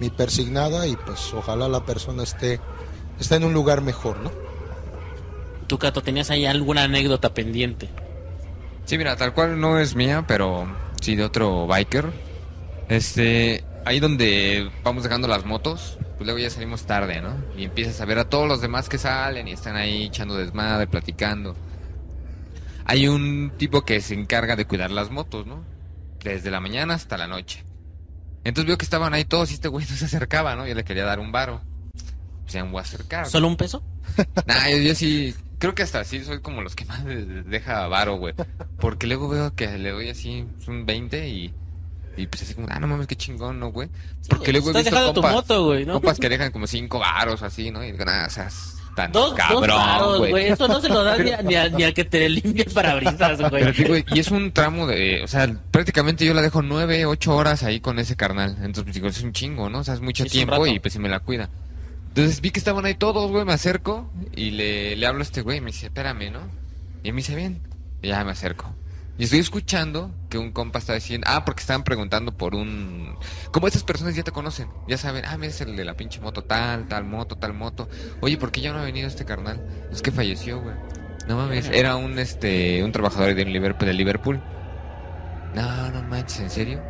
[0.00, 2.60] mi persignada y pues ojalá la persona esté,
[3.18, 4.30] esté en un lugar mejor, ¿no?
[5.66, 7.88] Tú, Cato, ¿tenías ahí alguna anécdota pendiente?
[8.84, 10.66] Sí, mira, tal cual no es mía, pero
[11.00, 12.06] sí de otro biker.
[12.88, 17.34] Este, ahí donde vamos dejando las motos, pues luego ya salimos tarde, ¿no?
[17.56, 20.86] Y empiezas a ver a todos los demás que salen y están ahí echando desmadre,
[20.86, 21.56] platicando.
[22.84, 25.64] Hay un tipo que se encarga de cuidar las motos, ¿no?
[26.22, 27.65] Desde la mañana hasta la noche.
[28.48, 30.66] Entonces veo que estaban ahí todos y este güey no se acercaba, ¿no?
[30.66, 31.60] Yo le quería dar un varo.
[32.42, 33.26] Pues ya me voy a acercar.
[33.26, 33.82] ¿Solo un peso?
[34.46, 37.42] Nah, yo, yo sí, creo que hasta así soy como los que más de- de-
[37.42, 38.34] deja varo, güey.
[38.78, 41.52] Porque luego veo que le doy así pues, un 20 y,
[42.16, 43.88] y pues así como, ah, no mames, qué chingón, ¿no, güey?
[44.28, 45.94] Porque luego he Estás visto dejando tu compas, moto, güey, ¿no?
[45.94, 47.82] compas que dejan como 5 varos así, ¿no?
[47.84, 48.48] Y digo, nada, o sea,
[48.96, 50.30] tan Dos, dos cabrón, varos, güey.
[50.32, 50.46] güey.
[50.48, 52.72] Eso no se lo da ni, a- ni, a- ni al que te limpie el
[52.72, 54.04] parabrisas, Pero güey.
[54.12, 57.78] y es un tramo de, o sea, prácticamente yo la dejo 9, 8 horas ahí
[57.78, 58.56] con ese carnal.
[58.56, 59.78] Entonces, pues, digo, es un chingo, ¿no?
[59.78, 61.48] O sea, es mucho es tiempo y pues si me la cuida.
[62.08, 65.42] Entonces vi que estaban ahí todos, güey, me acerco y le, le hablo a este
[65.42, 66.40] güey, me dice, espérame, ¿no?
[67.04, 67.60] Y me dice, bien,
[68.02, 68.74] y ya me acerco.
[69.18, 73.16] Y estoy escuchando que un compa está diciendo, ah, porque estaban preguntando por un...
[73.50, 76.20] Como estas personas ya te conocen, ya saben, ah, mira, es el de la pinche
[76.20, 77.88] moto tal, tal moto, tal moto.
[78.20, 79.66] Oye, ¿por qué ya no ha venido este carnal?
[79.90, 80.74] Es que falleció, güey.
[81.28, 84.40] No mames, era un, este, un trabajador de Liverpool, de Liverpool.
[85.54, 86.82] No, no manches, ¿en serio?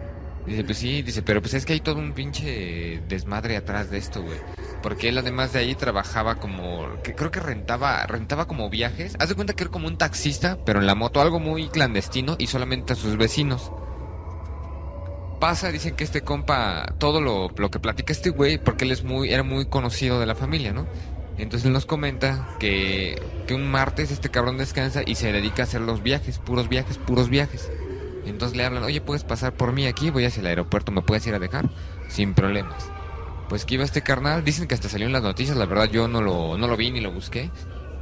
[0.46, 3.98] Dice, pues sí, dice, pero pues es que hay todo un pinche desmadre atrás de
[3.98, 4.38] esto, güey.
[4.86, 9.16] Porque él además de ahí trabajaba como, que creo que rentaba, rentaba como viajes.
[9.18, 12.36] Haz de cuenta que era como un taxista, pero en la moto, algo muy clandestino
[12.38, 13.72] y solamente a sus vecinos.
[15.40, 19.02] Pasa, dicen que este compa, todo lo, lo que platica este güey, porque él es
[19.02, 20.86] muy, era muy conocido de la familia, ¿no?
[21.36, 25.64] Entonces él nos comenta que, que un martes este cabrón descansa y se dedica a
[25.64, 27.72] hacer los viajes, puros viajes, puros viajes.
[28.24, 31.26] Entonces le hablan, oye, puedes pasar por mí aquí, voy hacia el aeropuerto, ¿me puedes
[31.26, 31.68] ir a dejar?
[32.08, 32.88] Sin problemas.
[33.48, 36.08] Pues que iba este carnal, dicen que hasta salió en las noticias, la verdad yo
[36.08, 37.50] no lo, no lo vi ni lo busqué,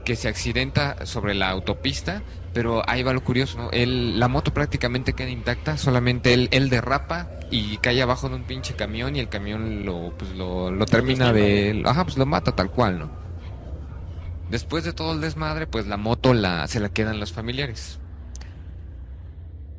[0.04, 3.70] que se accidenta sobre la autopista, pero ahí va lo curioso, ¿no?
[3.70, 8.44] Él, la moto prácticamente queda intacta, solamente él, él derrapa y cae abajo de un
[8.44, 11.82] pinche camión y el camión lo, pues lo, lo termina de...
[11.84, 13.10] Ajá, pues lo mata tal cual, ¿no?
[14.50, 17.98] Después de todo el desmadre, pues la moto la, se la quedan los familiares.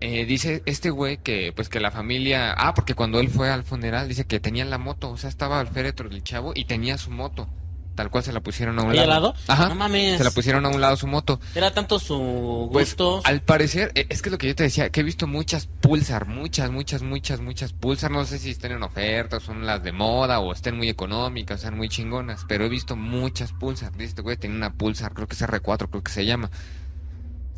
[0.08, 3.64] Eh, dice este güey que pues que la familia ah porque cuando él fue al
[3.64, 6.98] funeral dice que tenía la moto o sea estaba al féretro del chavo y tenía
[7.00, 7.48] su moto
[7.96, 9.36] tal cual se la pusieron a un ¿Ahí al lado lado?
[9.48, 10.18] ajá No mames.
[10.18, 13.22] se la pusieron a un lado su moto Era tanto su pues gusto.
[13.24, 15.66] al parecer eh, es que es lo que yo te decía que he visto muchas
[15.82, 19.92] pulsar muchas muchas muchas muchas pulsar no sé si estén en oferta son las de
[19.92, 24.22] moda o estén muy económicas sean muy chingonas pero he visto muchas pulsar dice este
[24.22, 26.52] güey tenía una pulsar creo que es R4 creo que se llama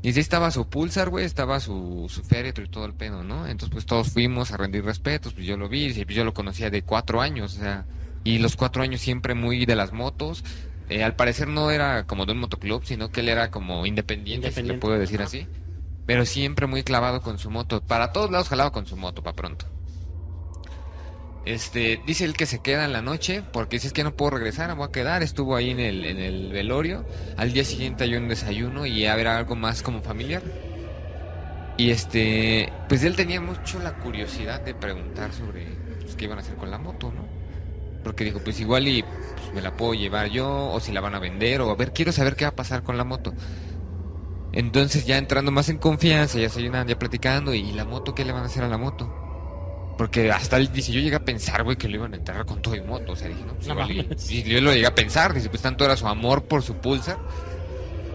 [0.01, 3.47] y sí estaba su Pulsar, güey, estaba su, su féretro y todo el pedo, ¿no?
[3.47, 6.69] Entonces, pues todos fuimos a rendir respetos, pues yo lo vi, pues yo lo conocía
[6.69, 7.85] de cuatro años, o sea,
[8.23, 10.43] y los cuatro años siempre muy de las motos.
[10.89, 14.51] Eh, al parecer no era como de un motoclub, sino que él era como independiente,
[14.51, 15.27] si le Independiente, puedo decir ajá.
[15.27, 15.47] así.
[16.05, 17.81] Pero siempre muy clavado con su moto.
[17.81, 19.65] Para todos lados jalaba con su moto, para pronto.
[21.47, 24.31] Este, dice él que se queda en la noche porque si es que no puedo
[24.31, 25.23] regresar, voy a quedar.
[25.23, 27.05] Estuvo ahí en el, velorio.
[27.37, 30.41] Al día siguiente hay un desayuno y ver algo más como familiar.
[31.77, 35.67] Y este, pues él tenía mucho la curiosidad de preguntar sobre
[36.01, 37.25] pues, qué iban a hacer con la moto, ¿no?
[38.03, 41.15] Porque dijo, pues igual y pues, me la puedo llevar yo, o si la van
[41.15, 43.33] a vender, o a ver, quiero saber qué va a pasar con la moto.
[44.51, 48.25] Entonces ya entrando más en confianza, ya se llenan, ya platicando, y la moto, ¿qué
[48.25, 49.26] le van a hacer a la moto?
[49.97, 52.61] Porque hasta él dice, yo llegué a pensar, güey, que lo iban a enterrar con
[52.61, 53.13] todo y moto.
[53.13, 55.83] O sea, dije, no, pues No y- yo lo llegué a pensar, dice, pues tanto
[55.85, 57.17] era su amor por su pulsar.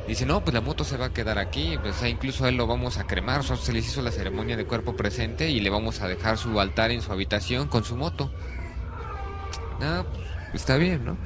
[0.06, 2.66] Dice, no, pues la moto se va a quedar aquí, pues incluso a él lo
[2.66, 5.70] vamos a cremar, o sea, se les hizo la ceremonia de cuerpo presente y le
[5.70, 8.30] vamos a dejar su altar en su habitación con su moto.
[9.80, 10.04] Ah,
[10.50, 11.16] pues está bien, ¿no?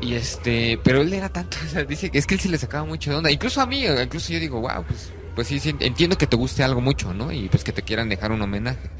[0.00, 2.58] Y este, pero él era tanto, o sea, dice que es que él se le
[2.58, 5.74] sacaba mucho de onda, incluso a mí, incluso yo digo, wow, pues, pues sí, sí,
[5.80, 7.32] entiendo que te guste algo mucho, ¿no?
[7.32, 8.90] Y pues que te quieran dejar un homenaje.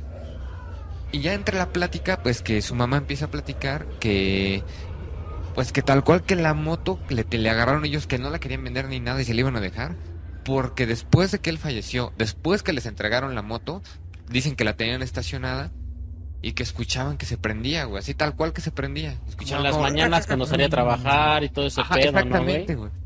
[1.13, 4.63] Y ya entre la plática, pues que su mamá empieza a platicar que
[5.55, 8.63] pues que tal cual que la moto le, le agarraron ellos que no la querían
[8.63, 9.97] vender ni nada y se la iban a dejar.
[10.45, 13.83] Porque después de que él falleció, después que les entregaron la moto,
[14.29, 15.73] dicen que la tenían estacionada
[16.43, 17.99] y que escuchaban que se prendía, güey.
[17.99, 19.19] Así tal cual que se prendía.
[19.29, 22.19] Escuchaban en las como- mañanas cuando salía a trabajar y todo ese Ajá, pedo, ¿no,
[22.21, 22.91] exactamente, güey?
[22.91, 23.03] güey.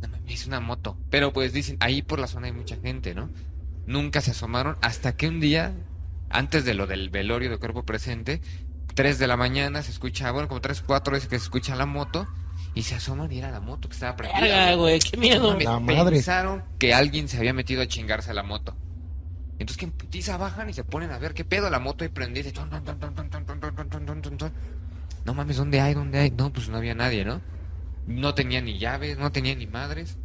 [0.00, 0.96] No mames, es una moto.
[1.10, 3.28] Pero pues dicen, ahí por la zona hay mucha gente, ¿no?
[3.86, 5.74] Nunca se asomaron hasta que un día,
[6.30, 8.40] antes de lo del velorio de cuerpo presente,
[8.94, 11.86] 3 de la mañana se escucha, bueno, como 3, 4 veces que se escucha la
[11.86, 12.26] moto
[12.74, 14.74] y se asoman y era la moto que estaba prendida.
[14.74, 15.58] güey, qué miedo.
[15.58, 16.16] La madre.
[16.16, 18.76] Pensaron que alguien se había metido a chingarse a la moto.
[19.58, 22.08] Entonces que en putiza bajan y se ponen a ver qué pedo la moto y
[22.08, 22.50] prendida.
[25.24, 25.94] No mames, ¿dónde hay?
[25.94, 26.30] ¿Dónde hay?
[26.30, 27.42] No, pues no había nadie, ¿no?
[28.06, 30.16] No tenía ni llaves, no tenía ni madres.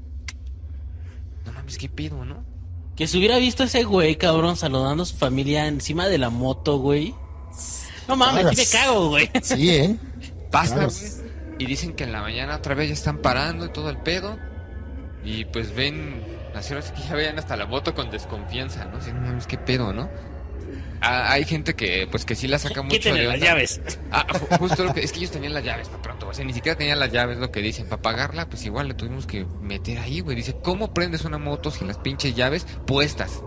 [1.46, 2.46] No mames, qué pedo, ¿no?
[2.96, 6.78] Que se hubiera visto ese güey, cabrón, saludando a su familia encima de la moto,
[6.78, 7.14] güey.
[8.08, 9.30] No mames, sí me cago, güey.
[9.42, 9.96] Sí, ¿eh?
[10.52, 10.90] Pasa, Claro.
[10.92, 11.26] güey.
[11.60, 14.38] Y dicen que en la mañana otra vez ya están parando y todo el pedo.
[15.24, 18.98] Y pues ven, las horas que ya vean hasta la moto con desconfianza, ¿no?
[18.98, 20.10] Así, no mames, qué pedo, ¿no?
[21.02, 23.82] Ah, hay gente que, pues que sí la saca mucho de las llaves.
[24.12, 26.44] Ah, ju- justo lo que, es que ellos tenían las llaves para pronto, o sea,
[26.46, 29.46] ni siquiera tenían las llaves, lo que dicen, para pagarla, pues igual le tuvimos que
[29.62, 30.36] meter ahí, güey.
[30.36, 33.42] Dice, ¿cómo prendes una moto sin las pinches llaves puestas?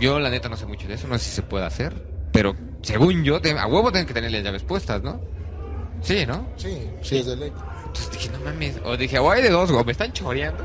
[0.00, 1.94] Yo, la neta, no sé mucho de eso, no sé si se puede hacer,
[2.32, 5.20] pero según yo, a huevo tienen que tener las llaves puestas, ¿no?
[6.02, 6.48] Sí, ¿no?
[6.56, 7.52] Sí, sí, es de ley.
[7.86, 10.64] Entonces dije, no mames, o dije, o hay de dos, o me están choreando,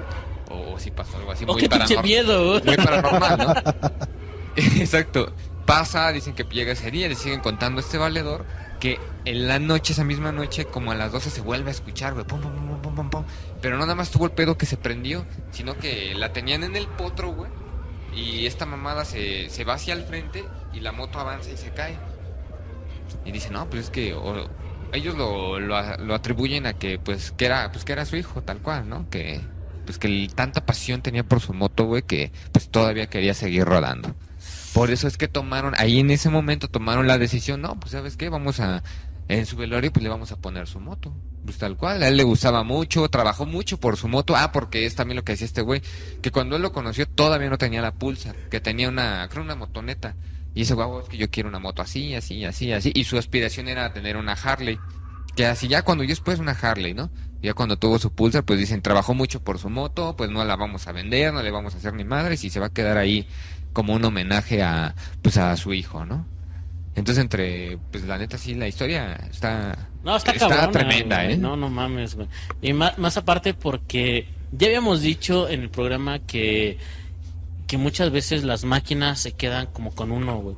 [0.50, 2.04] o, si pasó algo así muy paranormal.
[2.04, 2.64] miedo, güey.
[2.66, 3.54] Muy paranormal, ¿no?
[4.80, 5.34] Exacto.
[5.66, 8.46] Pasa, dicen que llega ese día, le siguen contando a este valedor
[8.80, 12.14] que en la noche, esa misma noche, como a las 12 se vuelve a escuchar,
[12.14, 13.24] güey, pum, pum, pum, pum, pum, pum.
[13.62, 16.76] Pero no nada más tuvo el pedo que se prendió, sino que la tenían en
[16.76, 17.52] el potro, güey,
[18.16, 20.44] y esta mamada se, se va hacia el frente
[20.74, 21.98] y la moto avanza y se cae.
[23.26, 24.16] Y dice, no, pues es que
[24.94, 28.60] ellos lo, lo, atribuyen a que, pues, que era, pues, que era su hijo, tal
[28.60, 29.10] cual, ¿no?
[29.10, 29.42] Que,
[29.86, 34.16] pues, que tanta pasión tenía por su moto, güey, que, pues, todavía quería seguir rodando.
[34.74, 38.18] Por eso es que tomaron, ahí en ese momento tomaron la decisión, no, pues, ¿sabes
[38.18, 38.30] qué?
[38.30, 38.84] Vamos a,
[39.28, 41.14] en su velorio, pues, le vamos a poner su moto.
[41.44, 44.36] Pues, tal cual, a él le gustaba mucho, trabajó mucho por su moto.
[44.36, 45.82] Ah, porque es también lo que decía este güey,
[46.22, 49.56] que cuando él lo conoció todavía no tenía la Pulsar, que tenía una, creo una
[49.56, 50.16] motoneta.
[50.54, 52.92] Y ese guau, es que yo quiero una moto así, así, así, así.
[52.94, 54.78] Y su aspiración era tener una Harley.
[55.36, 57.10] Que así ya cuando yo después una Harley, ¿no?
[57.42, 60.56] Ya cuando tuvo su Pulsar, pues dicen, trabajó mucho por su moto, pues no la
[60.56, 62.98] vamos a vender, no le vamos a hacer ni madres y se va a quedar
[62.98, 63.26] ahí
[63.74, 66.26] como un homenaje a, pues a su hijo, ¿no?
[66.96, 69.90] Entonces entre, pues la neta sí, la historia está...
[70.04, 71.36] No, está, Está cabrona, tremenda, güey.
[71.36, 71.38] ¿eh?
[71.38, 72.28] No, no mames, güey.
[72.62, 76.78] Y más, más aparte porque ya habíamos dicho en el programa que,
[77.68, 80.56] que muchas veces las máquinas se quedan como con uno, güey.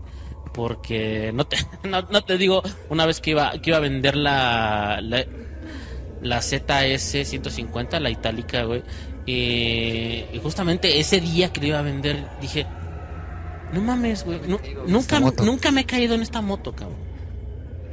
[0.54, 4.16] Porque no te, no, no te digo, una vez que iba, que iba a vender
[4.16, 5.26] la, la,
[6.22, 8.84] la ZS 150, la itálica, güey.
[9.26, 12.66] Y, y justamente ese día que le iba a vender, dije,
[13.74, 14.40] no mames, güey.
[14.48, 16.98] nu- nunca, nunca me he caído en esta moto, cabrón.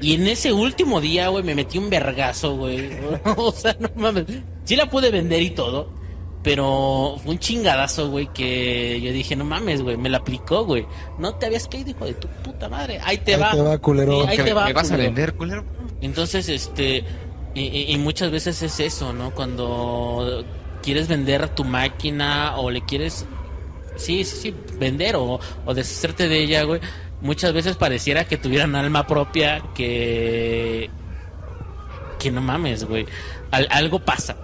[0.00, 2.90] Y en ese último día, güey, me metí un vergazo, güey.
[3.36, 4.24] o sea, no mames.
[4.64, 5.96] Sí la pude vender y todo.
[6.42, 10.86] Pero fue un chingadazo, güey, que yo dije, no mames, güey, me la aplicó, güey.
[11.18, 13.00] No te habías caído, hijo de tu puta madre.
[13.02, 13.50] Ahí te Ahí va.
[13.50, 14.22] te va, culero.
[14.22, 15.64] Sí, ahí ¿Que te va, ¿Me vas a vender, culero?
[16.00, 17.02] Entonces, este,
[17.54, 19.32] y, y- y muchas veces es eso, ¿no?
[19.34, 20.44] Cuando
[20.80, 23.26] quieres vender tu máquina o le quieres,
[23.98, 26.80] sí, sí, sí, vender o, o deshacerte de ella, güey.
[27.20, 30.88] Muchas veces pareciera que tuvieran alma propia, que,
[32.18, 33.06] que no mames, güey.
[33.50, 34.36] Al- algo pasa.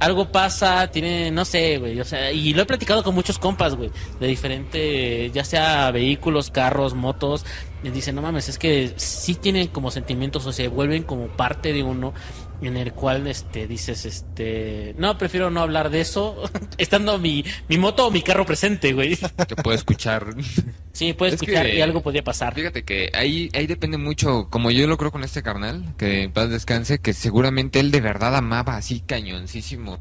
[0.00, 3.74] Algo pasa, tiene, no sé, güey, o sea, y lo he platicado con muchos compas,
[3.74, 7.46] güey, de diferente, ya sea vehículos, carros, motos,
[7.82, 11.72] y dicen, no mames, es que sí tienen como sentimientos o se vuelven como parte
[11.72, 12.12] de uno
[12.66, 16.42] en el cual, este, dices, este, no, prefiero no hablar de eso,
[16.78, 19.16] estando mi, mi moto o mi carro presente, güey.
[19.48, 20.26] Te puedo escuchar.
[20.92, 22.54] Sí, puedes Es escuchar que- y algo podría pasar.
[22.54, 26.32] Fíjate que ahí, ahí depende mucho, como yo lo creo con este carnal, que en
[26.32, 29.98] paz descanse, que seguramente él de verdad amaba así cañoncísimo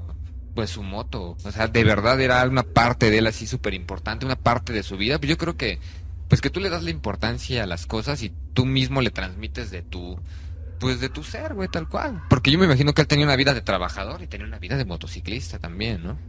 [0.56, 1.36] pues su moto.
[1.44, 4.84] O sea, de verdad era una parte de él así súper importante, una parte de
[4.84, 5.18] su vida.
[5.18, 5.80] Pues yo creo que,
[6.28, 9.72] pues que tú le das la importancia a las cosas y tú mismo le transmites
[9.72, 10.20] de tu,
[10.84, 12.22] pues de tu ser, güey, tal cual.
[12.28, 14.76] Porque yo me imagino que él tenía una vida de trabajador y tenía una vida
[14.76, 16.20] de motociclista también, ¿no?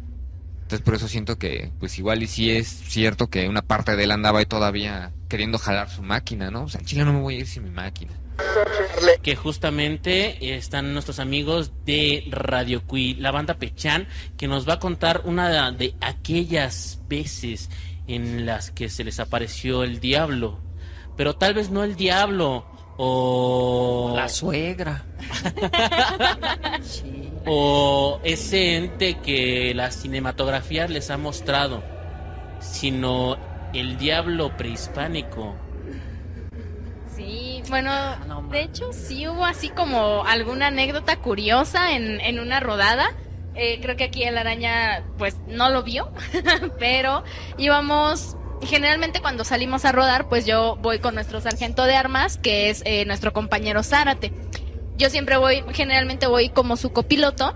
[0.62, 4.04] Entonces por eso siento que, pues igual y sí es cierto que una parte de
[4.04, 6.62] él andaba ahí todavía queriendo jalar su máquina, ¿no?
[6.62, 8.12] O sea, en Chile no me voy a ir sin mi máquina.
[9.22, 14.06] que justamente están nuestros amigos de Radio Cui, la banda Pechan,
[14.36, 17.70] que nos va a contar una de aquellas veces
[18.06, 20.60] en las que se les apareció el diablo.
[21.16, 25.04] Pero tal vez no el diablo o La suegra.
[27.46, 31.82] o ese ente que la cinematografía les ha mostrado,
[32.60, 33.36] sino
[33.72, 35.56] el diablo prehispánico.
[37.14, 37.90] Sí, bueno,
[38.26, 43.10] no de hecho sí hubo así como alguna anécdota curiosa en, en una rodada.
[43.56, 46.12] Eh, creo que aquí el araña, pues no lo vio,
[46.78, 47.24] pero
[47.58, 48.36] íbamos.
[48.66, 52.82] Generalmente cuando salimos a rodar, pues yo voy con nuestro sargento de armas, que es
[52.84, 54.32] eh, nuestro compañero Zárate.
[54.96, 57.54] Yo siempre voy, generalmente voy como su copiloto.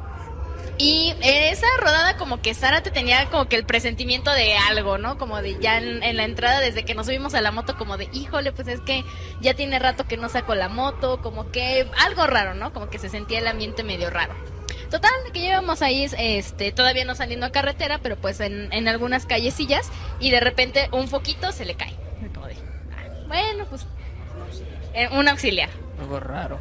[0.81, 5.19] Y esa rodada como que Zárate tenía como que el presentimiento de algo, ¿no?
[5.19, 8.09] Como de ya en la entrada, desde que nos subimos a la moto, como de,
[8.13, 9.05] híjole, pues es que
[9.41, 12.73] ya tiene rato que no saco la moto, como que algo raro, ¿no?
[12.73, 14.35] Como que se sentía el ambiente medio raro.
[14.91, 19.27] Total, que llevamos ahí, este, todavía no saliendo a carretera, pero pues en, en algunas
[19.27, 19.91] callecillas,
[20.21, 21.95] y de repente un foquito se le cae.
[22.35, 23.87] Como de, ah, bueno, pues,
[24.95, 25.71] eh, un auxiliar.
[26.01, 26.59] Algo raro.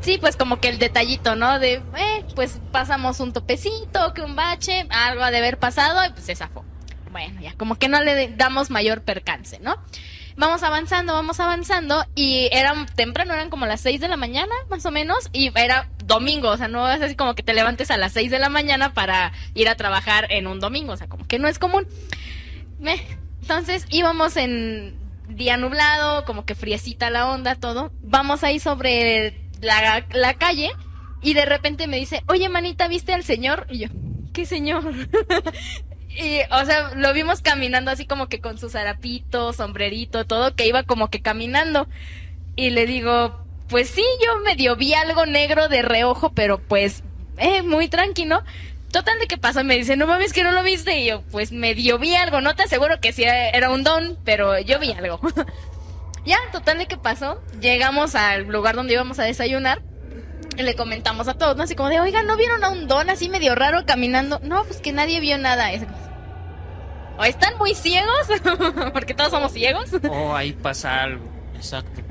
[0.00, 1.58] Sí, pues como que el detallito, ¿no?
[1.58, 6.10] De, eh, pues pasamos un topecito, que un bache, algo ha de haber pasado y
[6.10, 6.64] pues se zafó.
[7.12, 9.76] Bueno, ya, como que no le damos mayor percance, ¿no?
[10.36, 14.86] Vamos avanzando, vamos avanzando y era temprano, eran como las 6 de la mañana, más
[14.86, 17.96] o menos, y era domingo, o sea, no es así como que te levantes a
[17.96, 21.26] las 6 de la mañana para ir a trabajar en un domingo, o sea, como
[21.26, 21.86] que no es común.
[23.40, 24.94] Entonces íbamos en
[25.28, 27.92] día nublado, como que friecita la onda, todo.
[28.02, 30.70] Vamos ahí sobre la, la calle
[31.22, 33.66] y de repente me dice, oye manita, ¿viste al señor?
[33.70, 33.88] Y yo,
[34.32, 34.84] ¿qué señor?
[36.08, 40.66] y, o sea, lo vimos caminando así como que con su zarapito, sombrerito, todo, que
[40.66, 41.86] iba como que caminando.
[42.56, 47.02] Y le digo, pues sí, yo medio vi algo negro de reojo, pero pues,
[47.38, 48.42] eh, muy tranquilo.
[48.92, 50.98] Total de qué pasó, me dice, no mames que no lo viste.
[50.98, 54.58] Y yo, pues medio vi algo, no te aseguro que sí era un don, pero
[54.58, 55.20] yo vi algo.
[56.24, 57.40] ya, total de qué pasó.
[57.60, 59.80] Llegamos al lugar donde íbamos a desayunar.
[60.56, 61.62] Y le comentamos a todos, ¿no?
[61.62, 64.40] Así como de, oiga, ¿no vieron a un don así medio raro caminando?
[64.42, 65.72] No, pues que nadie vio nada.
[65.72, 65.84] Es-
[67.16, 68.26] O están muy ciegos,
[68.92, 69.90] porque todos somos ciegos.
[70.10, 71.24] Oh, ahí pasa algo.
[71.54, 72.02] Exacto.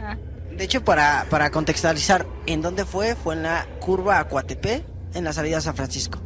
[0.60, 3.16] De hecho, para, para contextualizar, ¿en dónde fue?
[3.16, 4.84] Fue en la curva Acuatepé,
[5.14, 6.20] en la salida a San Francisco.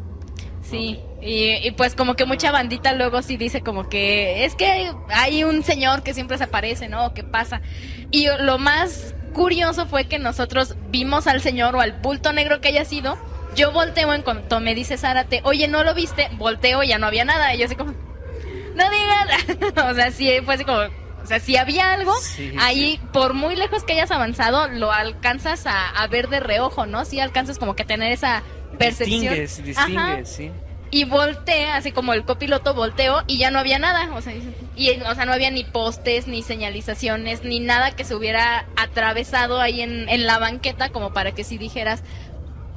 [0.68, 5.44] Sí, y, pues como que mucha bandita luego sí dice como que es que hay,
[5.44, 7.14] un señor que siempre se aparece, ¿no?
[7.14, 7.62] ¿Qué pasa?
[8.10, 12.70] Y lo más curioso fue que nosotros vimos al señor o al bulto negro que
[12.70, 13.20] haya sido.
[13.56, 16.30] Yo volteo en cuanto me dice Zárate, oye, ¿no lo viste?
[16.40, 17.54] Volteo y ya no había nada.
[17.54, 19.84] Y yo así como, no digas.
[19.92, 23.56] o sea, sí, fue así como, o sea, si había algo, Sí, ahí por muy
[23.56, 27.06] lejos que hayas avanzado, lo alcanzas a, a ver de reojo, ¿no?
[27.06, 28.44] Sí alcanzas como que a tener esa
[28.78, 29.22] percepción.
[29.34, 29.86] Distingues, Ajá.
[29.88, 30.52] distingues, sí.
[30.92, 34.14] Y volteé, así como el copiloto volteó y ya no había nada.
[34.14, 34.32] O sea,
[34.76, 39.60] y, o sea, no había ni postes, ni señalizaciones, ni nada que se hubiera atravesado
[39.60, 42.04] ahí en, en la banqueta como para que si dijeras,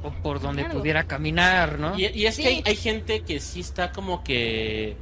[0.03, 0.79] O por donde Claro.
[0.79, 1.97] pudiera caminar, ¿no?
[1.99, 2.41] Y, y es Sí.
[2.43, 4.95] que hay, hay gente que sí está como que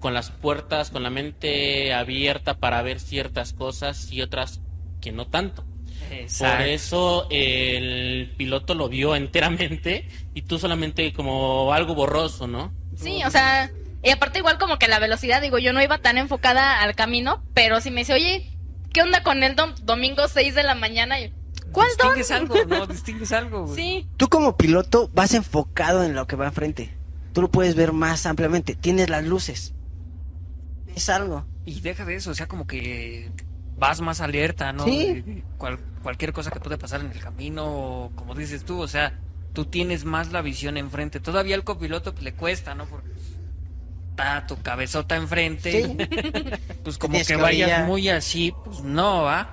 [0.00, 4.60] con las puertas, con la mente abierta para ver ciertas cosas y otras
[5.00, 5.64] que no tanto.
[6.08, 6.64] Por Exacto.
[6.64, 12.72] eso el piloto lo vio enteramente y tú solamente como algo borroso, ¿no?
[12.96, 13.70] sí, o sea,
[14.02, 17.42] y aparte igual como que la velocidad, digo, yo no iba tan enfocada al camino,
[17.54, 18.50] pero si me dice, oye,
[18.92, 21.20] ¿qué onda con el dom- domingo 6 de la mañana?
[21.20, 21.32] Y
[21.72, 22.14] ¿Cuál don?
[22.14, 22.86] Distingues algo, ¿no?
[22.86, 23.76] Distingues algo, güey.
[23.76, 26.92] Sí, Tú como piloto vas enfocado en lo que va enfrente.
[27.32, 28.74] Tú lo puedes ver más ampliamente.
[28.74, 29.72] Tienes las luces.
[30.94, 31.44] Es algo.
[31.64, 33.30] Y deja de eso, o sea, como que
[33.76, 34.84] vas más alerta, ¿no?
[34.84, 35.42] Sí.
[35.58, 39.18] Cual- cualquier cosa que puede pasar en el camino, como dices tú, o sea,
[39.52, 41.20] tú tienes más la visión enfrente.
[41.20, 42.86] Todavía al copiloto pues, le cuesta, ¿no?
[42.86, 43.08] Porque
[44.10, 45.84] está tu cabezota enfrente.
[45.84, 45.96] Sí.
[46.82, 49.50] Pues como Tienes que vayas muy así, pues no, ¿va?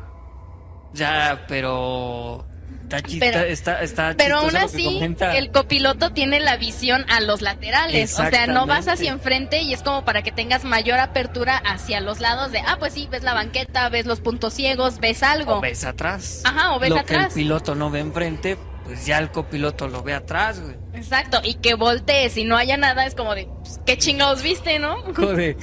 [0.93, 2.45] Ya, pero...
[2.89, 4.99] Está, Pero- está, está Pero aún que así,
[5.35, 8.17] el copiloto tiene la visión a los laterales.
[8.17, 11.99] O sea, no vas hacia enfrente y es como para que tengas mayor apertura hacia
[11.99, 15.55] los lados de, ah, pues sí, ves la banqueta, ves los puntos ciegos, ves algo.
[15.55, 16.41] O ves atrás.
[16.45, 17.35] Ajá, o ves lo que atrás.
[17.35, 20.75] el piloto no ve enfrente, pues ya el copiloto lo ve atrás, güey.
[20.93, 24.79] Exacto, y que voltees y no haya nada, es como de, pues, ¿qué chingados viste,
[24.79, 24.95] no?
[25.15, 25.57] Joder,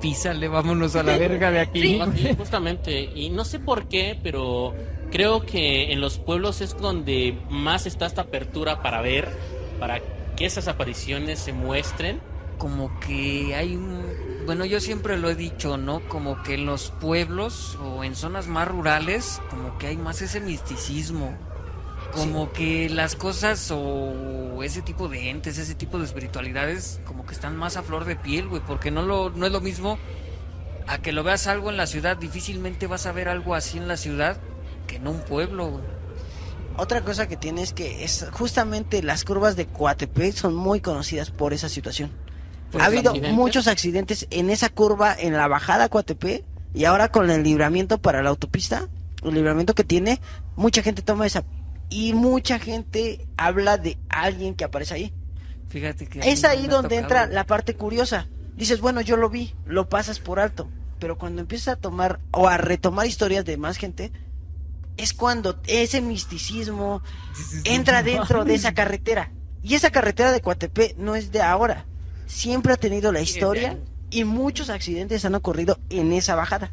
[0.00, 2.00] písale, vámonos a la verga de aquí.
[2.16, 3.00] Sí, justamente.
[3.14, 4.74] Y no sé por qué, pero
[5.10, 9.28] creo que en los pueblos es donde más está esta apertura para ver,
[9.78, 10.00] para
[10.36, 12.20] que esas apariciones se muestren.
[12.58, 14.04] Como que hay un...
[14.44, 16.00] Bueno, yo siempre lo he dicho, ¿no?
[16.08, 20.40] Como que en los pueblos o en zonas más rurales, como que hay más ese
[20.40, 21.36] misticismo.
[22.12, 27.34] Como que las cosas o ese tipo de entes, ese tipo de espiritualidades, como que
[27.34, 29.96] están más a flor de piel, güey, porque no, lo, no es lo mismo
[30.88, 33.86] a que lo veas algo en la ciudad, difícilmente vas a ver algo así en
[33.86, 34.40] la ciudad
[34.90, 35.84] que en un pueblo, güey.
[36.76, 41.30] Otra cosa que tiene es que es justamente las curvas de Coatepec son muy conocidas
[41.30, 42.10] por esa situación.
[42.72, 43.34] ¿Por ha habido accidentes?
[43.34, 47.98] muchos accidentes en esa curva, en la bajada a Coatepec, y ahora con el libramiento
[47.98, 48.88] para la autopista,
[49.22, 50.20] el libramiento que tiene,
[50.56, 51.44] mucha gente toma esa.
[51.90, 55.12] Y mucha gente habla de alguien que aparece ahí.
[55.68, 56.20] Fíjate que.
[56.20, 58.28] Es ahí donde entra la parte curiosa.
[58.56, 60.68] Dices, bueno, yo lo vi, lo pasas por alto.
[61.00, 64.12] Pero cuando empiezas a tomar o a retomar historias de más gente,
[64.96, 67.02] es cuando ese misticismo
[67.64, 69.32] entra dentro de esa carretera.
[69.62, 71.86] Y esa carretera de Coatepec no es de ahora.
[72.26, 73.78] Siempre ha tenido la historia
[74.10, 76.72] y muchos accidentes han ocurrido en esa bajada.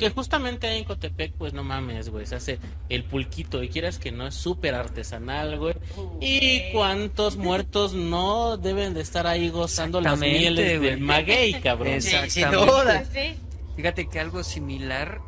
[0.00, 3.98] Que, justamente ahí en Cotepec, pues no mames, güey, se hace el pulquito y quieras
[3.98, 5.74] que no es súper artesanal, güey.
[6.20, 10.90] ¿Y cuántos muertos no deben de estar ahí gozando las mieles güey.
[10.90, 11.94] del maguey, cabrón?
[11.94, 13.36] Exactamente.
[13.76, 15.20] Fíjate que algo similar,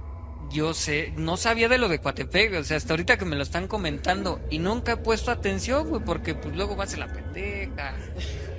[0.50, 3.42] yo sé, no sabía de lo de Coatepec, o sea, hasta ahorita que me lo
[3.42, 7.94] están comentando, y nunca he puesto atención, güey, porque pues luego vas en la pendeja,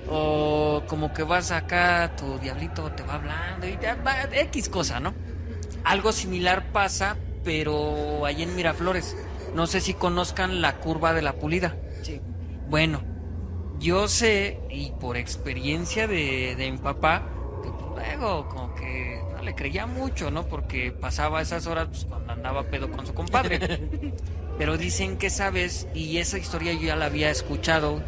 [0.10, 5.00] o como que vas acá, tu diablito te va hablando, y ya va, X cosa,
[5.00, 5.14] ¿no?
[5.84, 9.16] Algo similar pasa, pero ahí en Miraflores,
[9.56, 11.78] no sé si conozcan la curva de la pulida.
[12.04, 12.22] Sí.
[12.70, 13.02] Bueno,
[13.80, 17.30] yo sé, y por experiencia de, de mi papá,
[17.64, 20.46] que pues, luego como que le creía mucho, ¿no?
[20.46, 23.60] Porque pasaba esas horas pues, cuando andaba pedo con su compadre.
[24.58, 28.02] Pero dicen que sabes, y esa historia yo ya la había escuchado,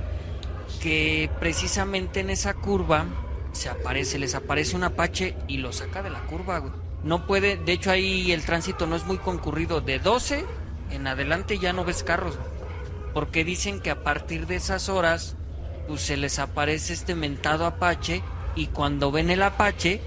[0.81, 3.05] que precisamente en esa curva
[3.53, 6.73] se aparece, les aparece un apache y lo saca de la curva, güey.
[7.03, 10.43] No puede, de hecho ahí el tránsito no es muy concurrido, de 12
[10.91, 12.49] en adelante ya no ves carros, güey.
[13.13, 15.37] porque dicen que a partir de esas horas
[15.87, 18.23] pues se les aparece este mentado apache
[18.55, 20.01] y cuando ven el apache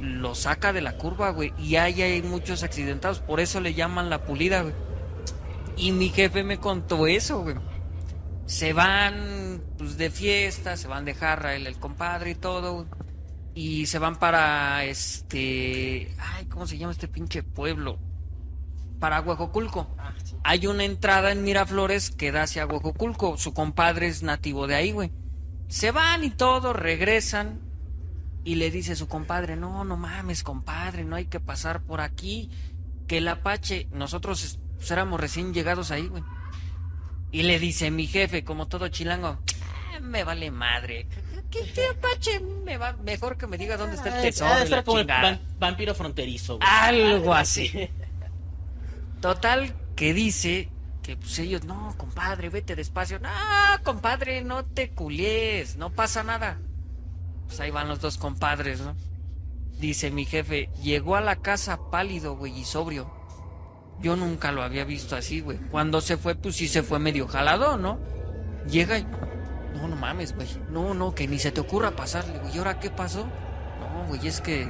[0.00, 4.10] lo saca de la curva, güey, y ahí hay muchos accidentados, por eso le llaman
[4.10, 4.74] la pulida, güey.
[5.76, 7.56] Y mi jefe me contó eso, güey.
[8.46, 12.86] Se van pues de fiesta, se van de jarra el, el compadre y todo, güey.
[13.54, 17.98] Y se van para este, ay, ¿cómo se llama este pinche pueblo?
[19.00, 19.96] Para Huejoculco.
[20.44, 23.36] Hay una entrada en Miraflores que da hacia Huejoculco.
[23.36, 25.10] Su compadre es nativo de ahí, güey.
[25.68, 27.60] Se van y todo, regresan.
[28.46, 32.48] Y le dice su compadre, no, no mames, compadre, no hay que pasar por aquí.
[33.08, 36.22] Que el Apache, nosotros es- pues, éramos recién llegados ahí, güey.
[37.32, 39.38] Y le dice mi jefe, como todo chilango,
[39.94, 41.08] "Ah, me vale madre.
[41.50, 42.38] ¿Qué, qué- Apache?
[42.64, 44.50] Me va, mejor que me diga dónde está el tesoro.
[44.52, 45.22] Ah, está como el chingada".
[45.22, 46.68] van- vampiro fronterizo, güey.
[46.70, 47.90] Algo así.
[49.20, 50.68] Total, que dice
[51.02, 53.18] que pues ellos, no, compadre, vete despacio.
[53.18, 53.28] No,
[53.82, 56.58] compadre, no te culies, no pasa nada.
[57.46, 58.94] Pues ahí van los dos compadres, ¿no?
[59.78, 63.10] Dice mi jefe, llegó a la casa pálido, güey, y sobrio.
[64.00, 65.58] Yo nunca lo había visto así, güey.
[65.70, 67.98] Cuando se fue, pues sí se fue medio jalado, ¿no?
[68.68, 69.04] Llega y...
[69.74, 70.48] No, no mames, güey.
[70.70, 72.54] No, no, que ni se te ocurra pasarle, güey.
[72.54, 73.26] ¿Y ahora qué pasó?
[73.80, 74.68] No, güey, es que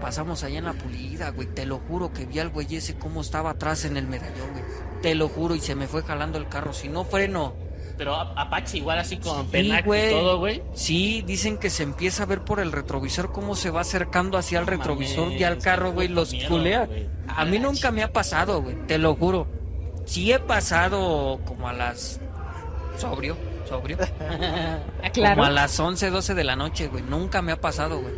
[0.00, 1.48] Pasamos allá en la pulida, güey.
[1.48, 4.64] Te lo juro que vi al güey ese cómo estaba atrás en el medallón, güey.
[5.02, 6.72] Te lo juro y se me fue jalando el carro.
[6.72, 7.54] Si no freno.
[7.98, 10.08] Pero a- Apache igual así con Sí, penac güey.
[10.08, 10.62] y todo, güey.
[10.74, 14.58] Sí, dicen que se empieza a ver por el retrovisor cómo se va acercando hacia
[14.58, 16.88] el No retrovisor mames, y al carro, güey, los miedo, culea.
[17.28, 18.76] A mí nunca me ha pasado, güey.
[18.86, 19.46] Te lo juro.
[20.04, 22.20] Sí he pasado como a las...
[22.98, 23.36] Sobrio,
[23.68, 23.98] sobrio.
[25.02, 25.34] Aclaro.
[25.36, 27.02] Como a las 11, 12 de la noche, güey.
[27.02, 28.14] Nunca me ha pasado, güey.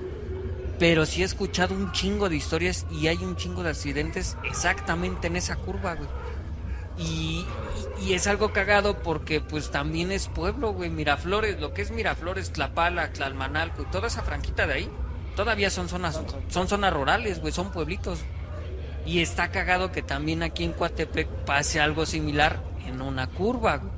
[0.78, 5.26] Pero sí he escuchado un chingo de historias y hay un chingo de accidentes exactamente
[5.26, 6.08] en esa curva, güey.
[6.98, 7.44] Y,
[8.02, 10.90] y- es algo cagado porque pues también es pueblo, güey.
[10.90, 14.90] Miraflores, lo que es Miraflores, Tlapala, Tlalmanalco y toda esa franquita de ahí,
[15.36, 18.20] todavía son zonas, son zonas rurales, güey, son pueblitos.
[19.06, 23.92] Y está cagado que también aquí en Coatepec pase algo similar en una curva, güey.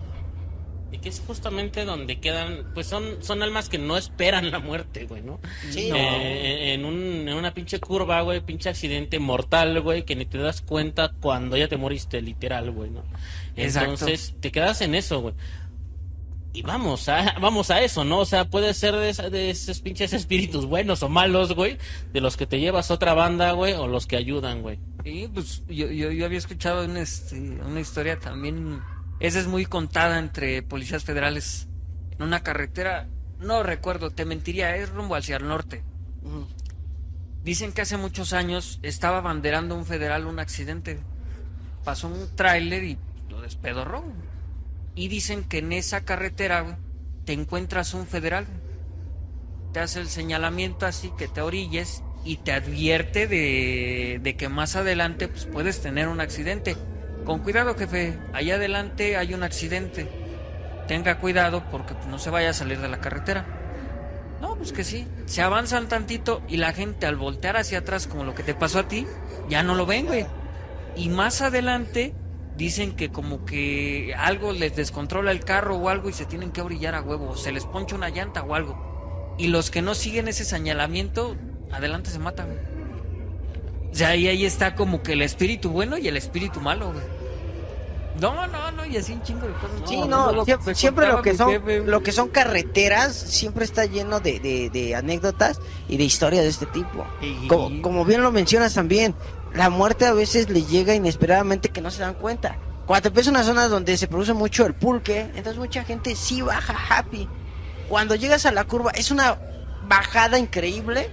[0.92, 5.06] Y que es justamente donde quedan, pues son, son almas que no esperan la muerte,
[5.06, 5.38] güey, ¿no?
[5.70, 6.88] Sí, Eh, no.
[6.88, 10.62] en, un, en una pinche curva, güey, pinche accidente mortal, güey, que ni te das
[10.62, 13.04] cuenta cuando ya te moriste, literal, güey, ¿no?
[13.56, 13.90] Exacto.
[13.92, 15.34] Entonces, te quedas en eso, güey.
[16.52, 18.18] Y vamos a, vamos a eso, ¿no?
[18.18, 21.78] O sea, puede ser de, esa- de esos pinches espíritus buenos o malos, güey,
[22.12, 24.80] de los que te llevas otra banda, güey, o los que ayudan, güey.
[25.04, 28.80] Sí, pues yo, yo, yo había escuchado una, este, una historia también,
[29.20, 31.68] esa es muy contada entre policías federales
[32.18, 33.08] en una carretera,
[33.38, 35.82] no recuerdo, te mentiría, es rumbo hacia el norte.
[37.42, 40.98] Dicen que hace muchos años estaba banderando un federal un accidente.
[41.84, 42.98] Pasó un tráiler y
[43.30, 44.04] lo despedorró.
[44.94, 46.78] Y dicen que en esa carretera
[47.24, 48.46] te encuentras un federal.
[49.72, 54.76] Te hace el señalamiento así que te orilles y te advierte de, de que más
[54.76, 56.76] adelante pues, puedes tener un accidente.
[57.30, 58.18] Con cuidado, jefe.
[58.32, 60.08] Allá adelante hay un accidente.
[60.88, 63.46] Tenga cuidado porque no se vaya a salir de la carretera.
[64.40, 65.06] No, pues que sí.
[65.26, 68.80] Se avanzan tantito y la gente al voltear hacia atrás, como lo que te pasó
[68.80, 69.06] a ti,
[69.48, 70.26] ya no lo ven, güey.
[70.96, 72.14] Y más adelante
[72.56, 76.62] dicen que como que algo les descontrola el carro o algo y se tienen que
[76.62, 79.36] brillar a huevo, o se les poncha una llanta o algo.
[79.38, 81.36] Y los que no siguen ese señalamiento,
[81.70, 82.48] adelante se matan.
[82.48, 82.58] güey.
[83.92, 87.19] O sea, ahí, ahí está como que el espíritu bueno y el espíritu malo, güey.
[88.18, 89.70] No, no, no, y así un chingo de cosas.
[89.86, 93.84] Sí, No, no, siempre, siempre lo que son jefe, lo que son carreteras siempre está
[93.84, 97.06] lleno de, de- de anécdotas y de historias de este tipo.
[97.22, 99.14] Y- Como, como bien lo mencionas también,
[99.54, 102.56] la muerte a veces le llega inesperadamente que no se dan cuenta.
[102.86, 106.74] Coatepec es una zona donde se produce mucho el pulque, entonces mucha gente sí baja
[106.98, 107.28] happy.
[107.88, 109.38] Cuando llegas a la curva es una
[109.88, 111.08] bajada increíble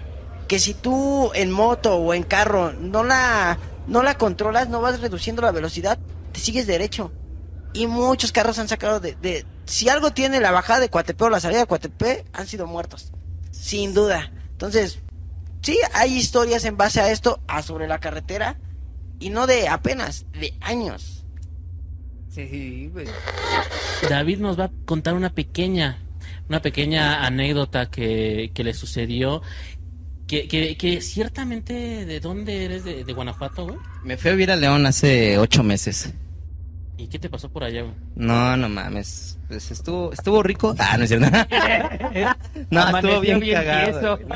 [0.47, 4.99] que si tú en moto o en carro no la no la controlas, no vas
[4.99, 5.97] reduciendo la velocidad,
[6.31, 7.11] te sigues derecho.
[7.73, 11.29] Y muchos carros han sacado de, de- si algo tiene la bajada de Coatepec o
[11.29, 13.11] la salida de Coatepec, han sido muertos.
[13.51, 14.31] Sin duda.
[14.51, 14.99] Entonces,
[15.61, 18.57] sí, hay historias en base a esto, a sobre la carretera,
[19.19, 21.25] y no de apenas, de años.
[22.29, 23.07] Sí, güey.
[24.09, 25.97] David nos va a contar una pequeña,
[26.49, 29.41] una pequeña anécdota que, que le sucedió.
[30.27, 32.83] Que, que, que ciertamente, ¿de dónde eres?
[32.83, 33.77] ¿De, de Guanajuato, güey?
[34.03, 36.13] Me fui a vivir a León hace ocho meses.
[36.97, 37.93] ¿Y qué te pasó por allá, güey?
[38.15, 39.37] No, no mames.
[39.47, 40.75] Pues estuvo, estuvo rico.
[40.79, 41.27] Ah, no es cierto.
[42.71, 44.19] no, estuvo bien, bien cagado.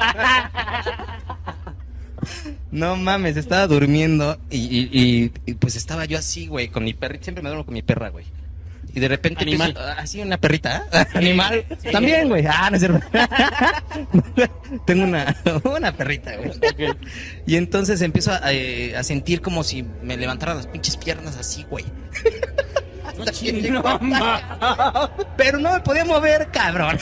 [2.72, 6.94] No mames, estaba durmiendo y, y- y- y, pues estaba yo así, güey, con mi
[6.94, 7.26] perrita.
[7.26, 8.26] Siempre me duermo con mi perra, güey.
[8.94, 9.70] Y de repente Animal.
[9.70, 11.06] empiezo- así una perrita, ¿eh?
[11.14, 11.66] Animal.
[11.92, 12.46] También, güey.
[12.48, 13.00] Ah, no es cierto.
[14.86, 16.52] Tengo una, una perrita, güey.
[17.46, 21.66] Y entonces empiezo a, eh, a sentir como si me levantaran las pinches piernas así,
[21.70, 21.86] güey.
[25.38, 26.98] Pero no me podía mover, cabrón.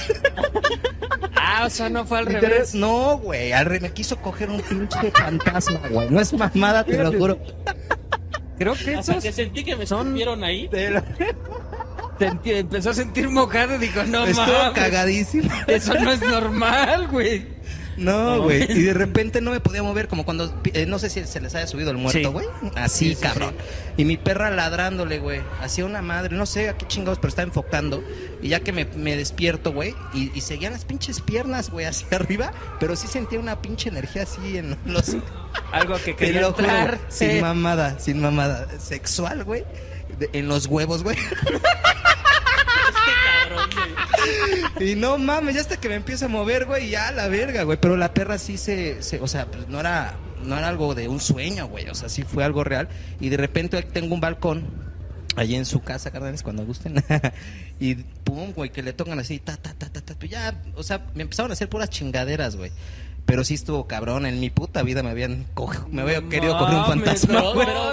[1.35, 2.73] Ah, o sea, no fue al revés.
[2.73, 6.09] re- No, güey, al re- me quiso coger un pinche fantasma, güey.
[6.09, 7.39] No es mamada, te lo juro.
[8.57, 10.67] Creo que Hasta esos que sentí que me son- ahí.
[10.69, 11.03] Te lo-
[12.19, 14.73] sentí- empezó a sentir mojado y dijo, no Estuvo mames.
[14.73, 15.49] cagadísimo.
[15.67, 17.59] Eso no es normal, güey.
[17.97, 18.63] No, güey.
[18.71, 20.61] Y de repente no me podía mover, como cuando.
[20.73, 22.47] eh, no sé si se les haya subido el muerto, güey.
[22.75, 23.53] Así, Sí, sí, cabrón.
[23.97, 25.41] Y mi perra ladrándole, güey.
[25.61, 28.01] Hacía una madre, no sé a qué chingados, pero estaba enfocando.
[28.41, 29.95] Y ya que me, me despierto, güey.
[30.13, 32.53] Y, y seguían las pinches piernas, güey, hacia arriba.
[32.79, 35.17] Pero sí sentía una pinche energía así en los.
[35.73, 36.99] Algo que quería entrar.
[37.09, 38.65] Sin mamada, sin mamada.
[38.79, 39.65] Sexual, güey.
[40.17, 41.17] De- En los huevos, güey.
[44.79, 47.77] Y no mames, ya hasta que me empiezo a mover, güey, ya la verga, güey.
[47.81, 51.07] Pero la perra sí se, se- o sea, pues no era, no era algo de
[51.07, 51.89] un sueño, güey.
[51.89, 52.87] O sea, sí fue algo real.
[53.19, 54.67] Y de repente tengo un balcón
[55.35, 57.03] allí en su casa, carnales, cuando gusten.
[57.79, 60.15] y pum, güey, que le tocan así, ta, ta, ta, ta, ta.
[60.15, 62.71] Pues ya, o sea, me empezaron a hacer puras chingaderas, güey.
[63.25, 66.57] Pero sí estuvo cabrón, en mi puta vida me habían cogido, me había No querido
[66.57, 67.43] coger un fantasma,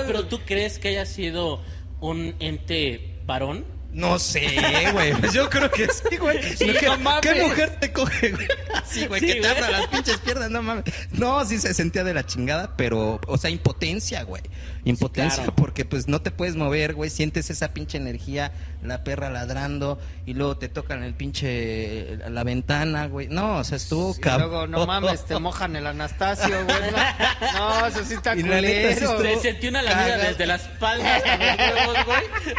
[0.07, 1.61] pero tú crees que haya sido
[2.01, 3.65] un ente varón?
[3.93, 4.47] No sé,
[4.93, 5.15] güey.
[5.15, 6.43] Pues yo creo que sí, güey.
[6.55, 7.21] Sí, ¿Qué, no mames.
[7.23, 8.47] qué mujer te coge, güey?
[8.75, 10.85] Así, güey, Sí, que te abra las pinches piernas, no mames.
[11.13, 14.43] No, sí se sentía de la chingada, pero, o sea, impotencia, güey.
[14.91, 15.55] Impotencia, claro.
[15.57, 17.11] porque pues no te puedes mover, güey.
[17.11, 23.07] Sientes esa pinche energía, la perra ladrando, y luego te tocan el pinche, la ventana,
[23.09, 23.29] güey.
[23.29, 24.49] No, o sea, estuvo Y cabrón.
[24.51, 26.79] luego, no mames, te mojan el Anastasio, güey.
[27.55, 29.23] No, no, eso sí está Y la neta, sí culero.
[29.23, 32.55] estuvo- Se sentí una lamida desde la espalda hasta los huevos, güey.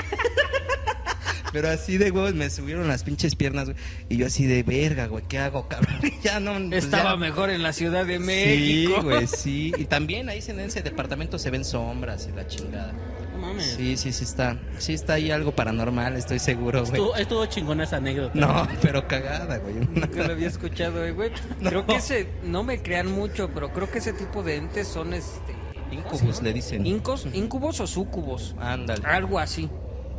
[1.60, 3.78] Pero así de huevos me subieron las pinches piernas, güey.
[4.10, 6.00] Y yo así de verga, güey, ¿qué hago, cabrón?
[6.22, 6.54] Ya no.
[6.70, 9.02] pues, Estaba ya- mejor en la Ciudad de Sí, México.
[9.02, 9.74] güey, sí.
[9.76, 12.94] Y también ahí en ese departamento se ven sombras y la chingada.
[13.32, 13.74] No mames.
[13.76, 14.60] Sí, sí, sí está.
[14.78, 16.92] Sí está ahí algo paranormal, estoy seguro, güey.
[16.94, 18.34] Estuvo, estuvo chingona esa anécdota.
[18.40, 19.74] No, pero cagada, güey.
[19.96, 21.32] Nunca lo había escuchado, eh, güey.
[21.60, 21.70] No.
[21.72, 25.16] Creo que ese, no me crean mucho, pero creo que ese tipo de entes son
[25.16, 25.56] este.
[25.92, 26.86] Incubus le dicen.
[26.86, 27.26] ¿Incos?
[27.34, 28.56] ¿Incubos o sucubos?
[28.60, 29.02] Ándale.
[29.08, 29.70] Algo así.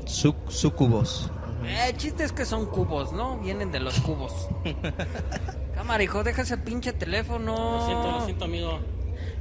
[0.08, 1.30] Suc- sucubos.
[1.64, 3.38] Eh, el chiste es que son cubos, ¿no?
[3.38, 4.48] Vienen de los cubos.
[5.74, 7.78] Cámara, hijo, deja ese pinche teléfono.
[7.78, 8.78] Lo siento, lo siento, amigo.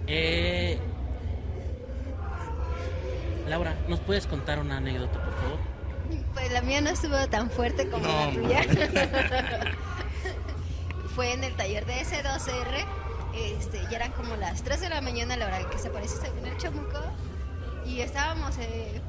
[0.07, 0.77] Eh...
[3.47, 5.57] Laura, ¿nos puedes contar una anécdota, por favor?
[6.33, 8.61] Pues la mía no estuvo tan fuerte como No, la tuya.
[11.15, 12.85] Fue en el taller de S2R.
[13.33, 16.19] Este, ya eran como las 3 de la mañana a la hora que se apareció
[16.21, 16.99] según el chamuco.
[17.85, 19.01] Y estábamos eh,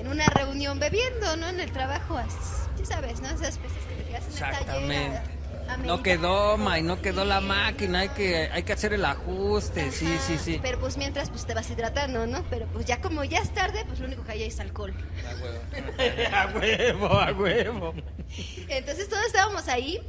[0.00, 1.48] en una reunión bebiendo, ¿no?
[1.48, 2.18] En el trabajo.
[2.78, 3.28] Ya sabes, ¿no?
[3.28, 4.52] Esas veces que te quedas en el taller.
[4.62, 5.16] Exactamente.
[5.16, 5.22] a-
[5.68, 9.90] a No quedó, May, no quedó la máquina, hay que, hay que hacer el ajuste,
[9.90, 10.60] sí, Ajá, sí, sí.
[10.62, 12.44] Pero pues mientras pues te vas hidratando, ¿no?
[12.48, 14.94] Pero pues ya como ya es tarde, pues lo único que hay es alcohol.
[16.32, 17.94] a huevo, a huevo.
[18.68, 20.00] Entonces todos estábamos ahí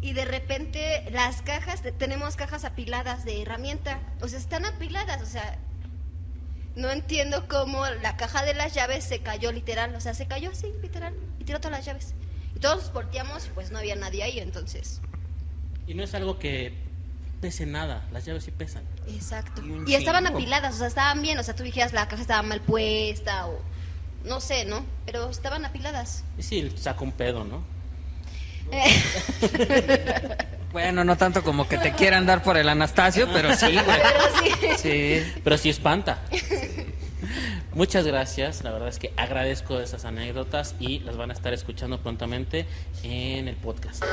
[0.00, 5.20] y de repente las cajas, te- tenemos cajas apiladas de herramienta, o sea, están apiladas,
[5.20, 5.58] o sea,
[6.76, 10.50] no entiendo cómo la caja de las llaves se cayó literal, o sea, se cayó
[10.50, 12.14] así, literal, y tiró todas las llaves.
[12.56, 15.00] Y todos volteamos y pues no había nadie ahí, entonces.
[15.86, 16.74] Y no es algo que
[17.40, 18.84] pese nada, las llaves sí pesan.
[19.08, 19.62] Exacto.
[19.86, 22.60] Y estaban apiladas, o sea, estaban bien, o sea, tú dijeras la caja estaba mal
[22.60, 23.60] puesta o
[24.24, 24.84] no sé, ¿no?
[25.04, 26.24] Pero estaban apiladas.
[26.38, 27.64] Y sí, saca un pedo, ¿no?
[30.72, 33.84] Bueno, no tanto como que te quieran dar por el Anastasio, pero sí, güey.
[33.86, 34.78] Pero sí.
[34.78, 35.32] Sí.
[35.44, 36.18] Pero sí espanta.
[37.74, 41.98] Muchas gracias, la verdad es que agradezco esas anécdotas y las van a estar escuchando
[42.02, 42.66] prontamente
[43.02, 44.04] en el podcast.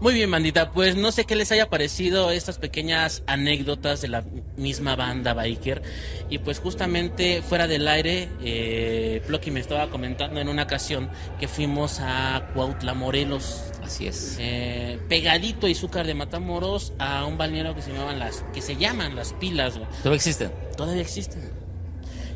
[0.00, 4.24] Muy bien, bandita, pues no sé qué les haya parecido estas pequeñas anécdotas de la
[4.56, 5.82] misma banda Biker.
[6.30, 11.48] Y pues justamente fuera del aire, eh, Plocky me estaba comentando en una ocasión que
[11.48, 13.64] fuimos a Cuautla, Morelos.
[13.82, 14.36] Así es.
[14.38, 18.76] eh, pegadito a Izúcar de Matamoros a un balneario que se llamaban las que se
[18.76, 19.88] llaman las pilas güey.
[19.98, 20.52] Todavía existen.
[20.76, 21.50] todavía existen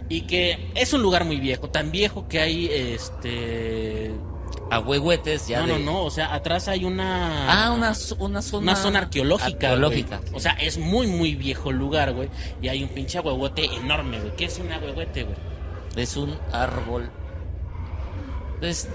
[0.09, 4.11] y que es un lugar muy viejo tan viejo que hay este
[4.71, 8.43] A huehuetes ya no de- no no o sea atrás hay una Ah, una, una
[8.43, 8.63] zona...
[8.63, 10.19] una zona arqueológica Arqueológica.
[10.23, 10.35] güey.
[10.35, 12.29] o sea es muy muy viejo el lugar güey
[12.63, 15.37] y hay un pinche huehuete enorme güey qué es un huehuete güey
[15.97, 17.09] Es un árbol.
[18.61, 18.89] Es,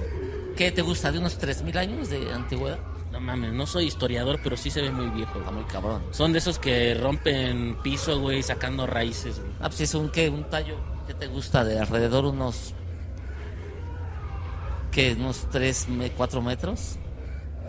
[0.58, 1.12] ¿Qué te gusta?
[1.12, 2.80] ¿De unos 3.000 años de antigüedad?
[3.12, 6.04] no mames no soy historiador pero sí se ve muy viejo Está muy cabrón.
[6.12, 10.30] son de esos que rompen piso güey sacando raíces güey Ah, pues es un, ¿qué?
[10.30, 10.76] Un tallo.
[11.08, 11.64] ¿Qué te gusta?
[11.64, 12.76] De alrededor unos...
[14.92, 15.14] ¿Qué?
[15.14, 16.98] ¿Unos 3, 4 metros?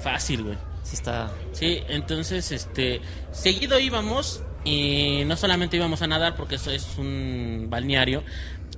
[0.01, 1.31] fácil güey Sí está...
[1.53, 3.01] Sí, entonces, este,
[3.33, 8.25] seguido íbamos y no solamente íbamos a nadar porque eso es un balneario,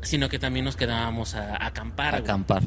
[0.03, 2.14] sino que también nos quedábamos a, a acampar.
[2.14, 2.64] a acampar.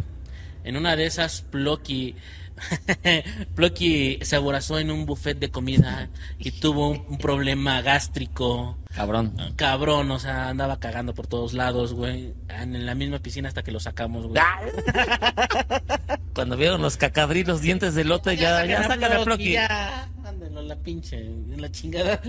[0.63, 2.15] En una de esas, Plocky,
[3.55, 8.77] Plocky se aborazó en un buffet de comida y tuvo un, un problema gástrico.
[8.93, 9.35] Cabrón.
[9.55, 12.33] Cabrón, o sea, andaba cagando por todos lados, güey.
[12.49, 14.41] En la misma piscina hasta que lo sacamos, güey.
[16.33, 19.51] Cuando vieron los cacadrilos dientes de lote, ya, ya sacan a Plocky.
[19.53, 22.21] Ya, ándalo, la pinche, en la chingada.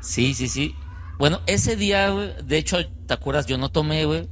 [0.00, 0.74] Sí, sí, sí.
[1.18, 3.46] Bueno, ese día, güey, de hecho, ¿te acuerdas?
[3.46, 4.28] Yo no tomé, güey.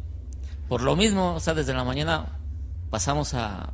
[0.68, 2.38] Por lo mismo, o sea, desde la mañana
[2.90, 3.72] pasamos a...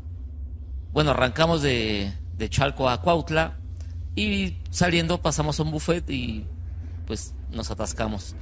[0.93, 3.57] Bueno, arrancamos de, de Chalco a Cuautla
[4.17, 6.47] y saliendo pasamos a un buffet y
[7.07, 8.35] pues nos atascamos.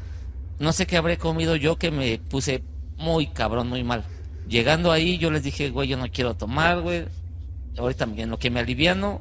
[0.59, 2.62] No sé qué habré comido yo que me puse
[2.97, 4.05] muy cabrón, muy mal.
[4.49, 7.05] Llegando ahí yo les dije, güey, yo no quiero tomar, güey.
[7.78, 9.20] Ahorita en lo que me aliviano,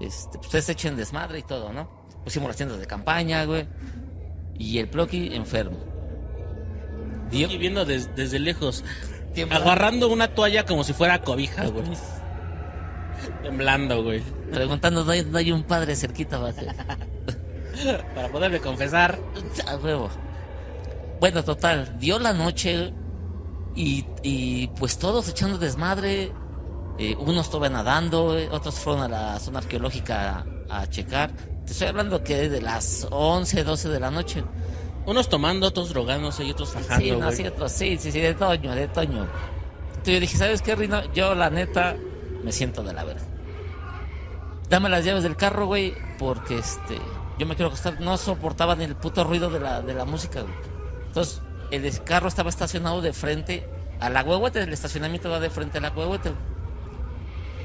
[0.00, 1.88] este, pues ustedes echen desmadre y todo, ¿no?
[2.24, 3.68] Pusimos las tiendas de campaña, güey.
[4.58, 5.76] Y el Plocky enfermo.
[7.30, 8.82] Dio- viendo des- desde lejos,
[9.50, 11.84] agarrando una toalla como si fuera cobija, güey.
[13.42, 14.22] Temblando, güey.
[14.52, 16.38] Preguntando, ¿no hay, no hay un padre cerquita?
[16.38, 16.52] va?
[18.14, 19.18] Para poderme confesar.
[19.66, 20.08] A huevo.
[21.20, 22.92] Bueno, total, dio la noche
[23.74, 26.32] y, y pues todos echando desmadre.
[26.98, 31.30] Eh, unos estaban nadando, eh, otros fueron a la zona arqueológica a, a checar.
[31.66, 34.42] Te estoy hablando que de las 11, 12 de la noche.
[35.04, 38.34] Unos tomando, otros drogándose y otros fajando, Sí, no, sí, otros, sí, sí, sí, de
[38.34, 39.26] Toño, de Toño.
[39.88, 41.12] Entonces yo dije, ¿sabes qué, Rino?
[41.12, 41.96] Yo, la neta,
[42.42, 43.24] me siento de la verga.
[44.68, 46.98] Dame las llaves del carro, güey, porque este,
[47.38, 48.00] yo me quiero acostar.
[48.00, 50.54] No soportaba ni el puto ruido de la, de la música, güey.
[51.06, 53.68] Entonces, el carro estaba estacionado de frente
[54.00, 56.32] a la huehuete, el estacionamiento va de frente a la huehuete.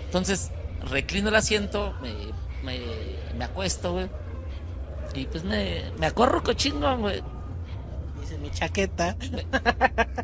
[0.06, 0.52] Entonces,
[0.90, 2.14] reclino el asiento, me,
[2.64, 2.80] me,
[3.38, 4.10] me acuesto, güey.
[5.14, 7.22] Y pues me, me acorro cochingón, güey.
[8.22, 9.18] Dice mi chaqueta.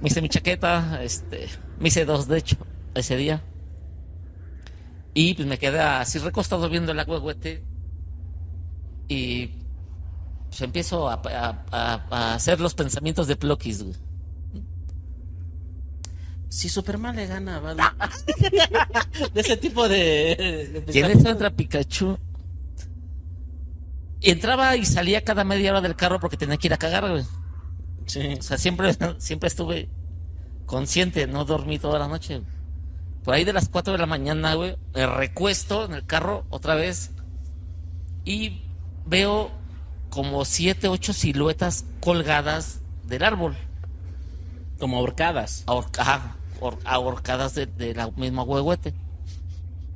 [0.02, 1.48] Me hice mi chaqueta, este,
[1.80, 2.58] me hice dos de hecho,
[2.94, 3.42] ese día.
[5.20, 7.64] Y pues me quedé así recostado viendo el agüehuete.
[9.08, 9.48] Y
[10.50, 13.36] pues empiezo a, a- a- a hacer los pensamientos de
[13.82, 13.96] güey.
[16.50, 17.82] Si Superman le gana, ¿vale?
[19.34, 20.84] de ese tipo de...
[20.86, 22.20] de Y en eso entra Pikachu.
[24.22, 27.10] Y entraba y salía cada media hora del carro porque tenía que ir a cagar,
[27.10, 27.24] güey.
[28.06, 28.36] Sí.
[28.40, 29.90] O sea, siempre, siempre estuve
[30.68, 32.38] consciente, no dormí toda la noche.
[32.40, 32.57] güey.
[33.28, 36.76] Por ahí de las 4 de la mañana, güey, me recuesto en el carro otra
[36.76, 37.12] vez
[38.24, 38.62] y
[39.06, 39.52] veo
[40.10, 43.58] como 7, 8 siluetas colgadas del árbol.
[44.80, 45.66] Como ahorcadas.
[45.66, 46.38] Ahorca- ajá,
[46.86, 48.94] ahorcadas de, de la misma huehuete.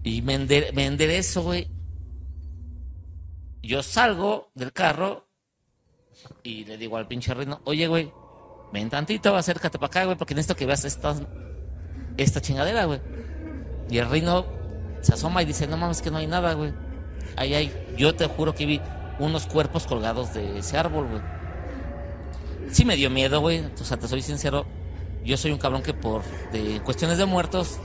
[0.03, 1.69] Y me, ende- me enderezo, güey.
[3.63, 5.25] Yo salgo del carro
[6.43, 8.11] y le digo al pinche Rino, oye, güey,
[8.73, 11.15] ven tantito, acércate para acá, güey, porque necesito que veas esta,
[12.22, 12.99] esta chingadera, güey.
[13.89, 14.45] Y el Rino
[15.01, 16.74] se asoma y dice, no mames, que no hay nada, güey.
[17.36, 18.82] Ahí hay, yo te juro que vi
[19.19, 21.22] unos cuerpos colgados de ese árbol, güey.
[22.72, 23.63] sí me dio miedo, güey.
[23.80, 24.65] O sea, te soy sincero.
[25.24, 27.80] Yo soy un cabrón que por de cuestiones de muertos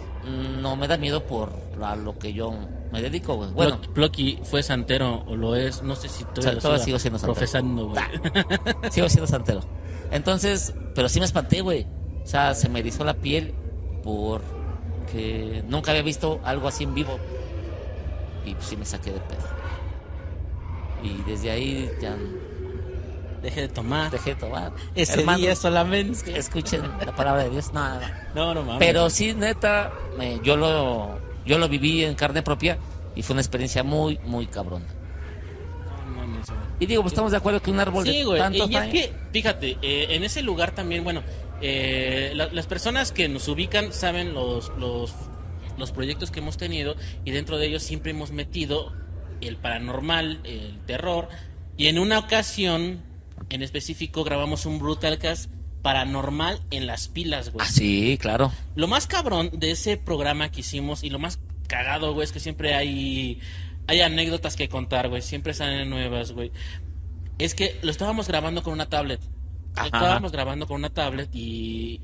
[0.60, 2.52] no me da miedo por a lo que yo
[2.92, 3.50] me dedico, güey.
[3.52, 6.98] Bueno, Plocky fue santero o lo es, no sé si todavía, lo todavía siga sigo
[6.98, 7.34] siendo santero.
[7.34, 8.02] profesando, güey.
[8.90, 9.60] sigo siendo santero.
[10.10, 11.86] Entonces, pero sí me espanté, güey.
[12.22, 13.54] O sea, se me erizó la piel
[14.06, 17.18] porque nunca había visto algo así en vivo.
[18.44, 19.40] Y pues sí me saqué de pedo.
[21.02, 22.16] Y desde ahí ya
[23.42, 24.10] Dejé de tomar.
[24.10, 24.72] dejé de tomar.
[24.94, 26.36] Ese día solamente.
[26.38, 28.30] Escuchen la palabra de Dios, nada.
[28.34, 28.78] No, no mames.
[28.78, 32.78] Pero sí, neta, me- yo lo yo lo viví en carne propia
[33.14, 34.86] y fue una experiencia muy, muy cabrona.
[36.08, 36.60] No mames, güey.
[36.80, 38.38] Y digo, pues estamos de acuerdo que un árbol Sí, de güey.
[38.40, 41.22] tantos Y es años- que, fíjate, eh, en ese lugar también, bueno,
[41.60, 45.14] eh, la- las personas que nos ubican saben los, los,
[45.78, 48.92] los proyectos que hemos tenido y dentro de ellos siempre hemos metido
[49.40, 51.28] el paranormal, el terror.
[51.76, 53.02] Y en una ocasión,
[53.50, 55.50] en específico, grabamos un Brutalcast
[55.82, 57.64] paranormal en las pilas, güey.
[57.66, 58.50] Ah, sí, claro.
[58.74, 61.38] Lo más cabrón de ese programa que hicimos y lo más
[61.68, 63.40] cagado, güey, es que siempre hay,
[63.86, 65.22] hay anécdotas que contar, güey.
[65.22, 66.50] Siempre salen nuevas, güey.
[67.38, 69.20] Es que lo estábamos grabando con una tablet.
[69.76, 69.86] Ajá.
[69.86, 72.00] Estábamos grabando con una tablet y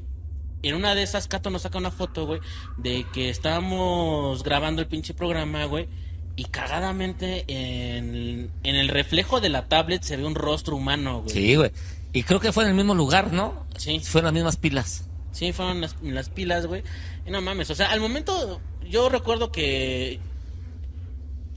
[0.62, 2.40] en una de esas Cato nos saca una foto, güey,
[2.76, 5.88] de que estábamos grabando el pinche programa, güey.
[6.34, 11.34] Y cagadamente en, en el reflejo de la tablet se ve un rostro humano, güey.
[11.34, 11.70] Sí, güey.
[12.12, 13.66] Y creo que fue en el mismo lugar, ¿no?
[13.76, 14.00] Sí.
[14.00, 15.04] Fueron las mismas pilas.
[15.32, 16.82] Sí, fueron las, las pilas, güey.
[17.26, 20.20] Y no mames, o sea, al momento yo recuerdo que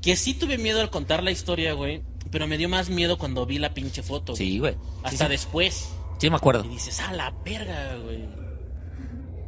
[0.01, 3.45] que sí tuve miedo al contar la historia, güey, pero me dio más miedo cuando
[3.45, 4.36] vi la pinche foto.
[4.36, 4.74] Sí, güey.
[4.74, 5.32] Sí, Hasta sí.
[5.32, 5.89] después.
[6.18, 6.63] Sí, me acuerdo.
[6.66, 8.26] Y dices, "A la verga, güey."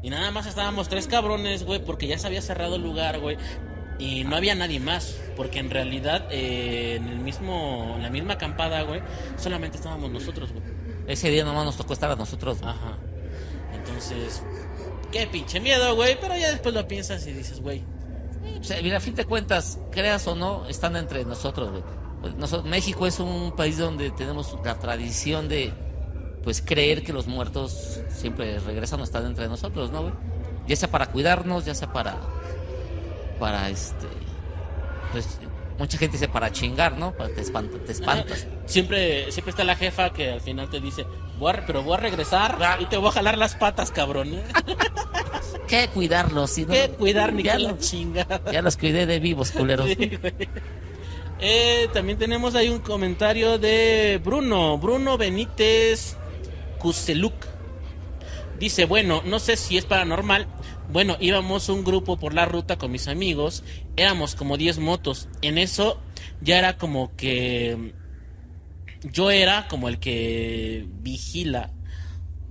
[0.03, 3.37] Y nada más estábamos tres cabrones, güey, porque ya se había cerrado el lugar, güey.
[3.99, 8.33] Y no había nadie más, porque en realidad eh, en el mismo en la misma
[8.33, 9.01] acampada, güey,
[9.37, 10.63] solamente estábamos nosotros, güey.
[11.07, 12.59] Ese día nomás nos tocó estar a nosotros.
[12.59, 12.69] güey.
[12.71, 12.97] Ajá.
[13.73, 14.43] Entonces,
[15.11, 16.17] qué pinche miedo, güey.
[16.21, 17.83] Pero ya después lo piensas y dices, güey.
[18.59, 21.83] O sea, mira, a fin de cuentas, creas o no, están entre nosotros, güey.
[22.21, 25.73] Pues noso- México es un país donde tenemos la tradición de,
[26.47, 30.13] pues, creer que los muertos siempre regresan o están entre nosotros, ¿no, güey?
[30.65, 32.15] Ya sea para cuidarnos, ya sea para,
[33.37, 34.07] para, este,
[35.11, 35.27] pues,
[35.77, 37.11] mucha gente dice para chingar, ¿no?
[37.11, 38.47] Para te, espanta- te espantas.
[38.65, 41.05] Siempre, siempre está la jefa que al final te dice,
[41.37, 44.33] voy a- pero voy a regresar y te voy a jalar las patas, cabrón.
[44.35, 44.43] ¿eh?
[45.67, 46.51] ¿Qué cuidarlos?
[46.51, 47.91] Si no- ¿Qué cuidar ni ya los-?
[48.53, 49.85] Ya los cuidé de vivos, culeros.
[49.97, 50.17] Sí.
[51.39, 56.15] Eh, también tenemos ahí un comentario de Bruno, Bruno Benítez
[56.77, 57.33] Kuseluk.
[58.59, 60.47] Dice, bueno, no sé si es paranormal.
[60.89, 63.63] Bueno, íbamos un grupo por la ruta con mis amigos.
[63.95, 65.27] Éramos como 10 motos.
[65.41, 66.01] En eso
[66.41, 67.93] ya era como que...
[69.03, 71.71] Yo era como el que vigila.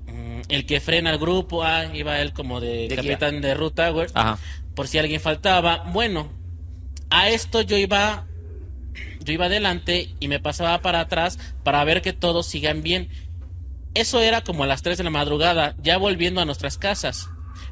[0.06, 1.64] mm, El que frena al grupo.
[1.64, 2.96] Ah, iba él como de, De guía.
[3.18, 4.06] capitán de ruta, güey.
[4.14, 4.38] Ajá.
[4.76, 5.78] Por si alguien faltaba.
[5.92, 6.28] Bueno,
[7.10, 8.26] a esto yo iba
[9.24, 13.08] yo iba adelante y me pasaba para atrás para ver que todos sigan bien.
[13.96, 17.30] Eso era como a las 3 de la madrugada, ya volviendo a nuestras casas.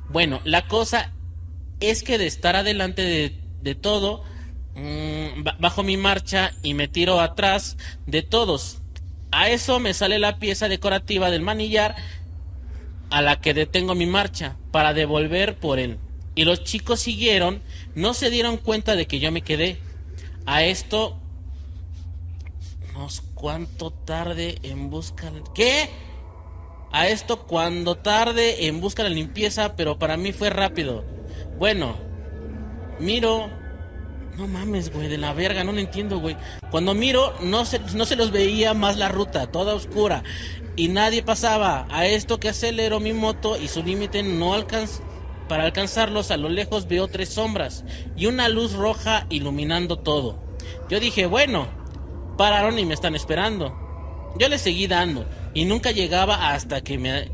[0.09, 1.13] Bueno, la cosa
[1.81, 4.25] es que de estar adelante de, todo,
[4.75, 8.79] mm, ba- bajo mi marcha y me tiro atrás de todos.
[9.33, 11.95] A eso me sale la pieza decorativa del manillar
[13.11, 15.99] a la que detengo mi marcha para devolver por él.
[16.35, 17.61] Y los chicos siguieron,
[17.95, 19.79] no se dieron cuenta de que yo me quedé.
[20.47, 21.19] A esto,
[22.95, 25.31] unos cuanto tarde en busca...
[25.55, 25.91] ¿Qué?
[26.95, 31.05] A esto cuando tarde en busca de la limpieza, pero para mí fue rápido.
[31.59, 31.97] Bueno,
[33.01, 33.51] miro...
[34.37, 36.37] No mames, güey, de la verga, no lo entiendo, güey.
[36.71, 40.23] Cuando miro, no se, no se los veía más la ruta, toda oscura.
[40.77, 41.89] Y nadie pasaba.
[41.91, 45.03] A esto que aceleró mi moto y su límite no alcanzó.
[45.49, 47.85] Para alcanzarlos a lo lejos veo tres sombras
[48.17, 50.39] y una luz roja iluminando todo.
[50.89, 51.67] Yo dije, bueno,
[52.39, 53.77] pararon y me están esperando.
[54.39, 57.31] Yo le seguí dando y nunca llegaba hasta que me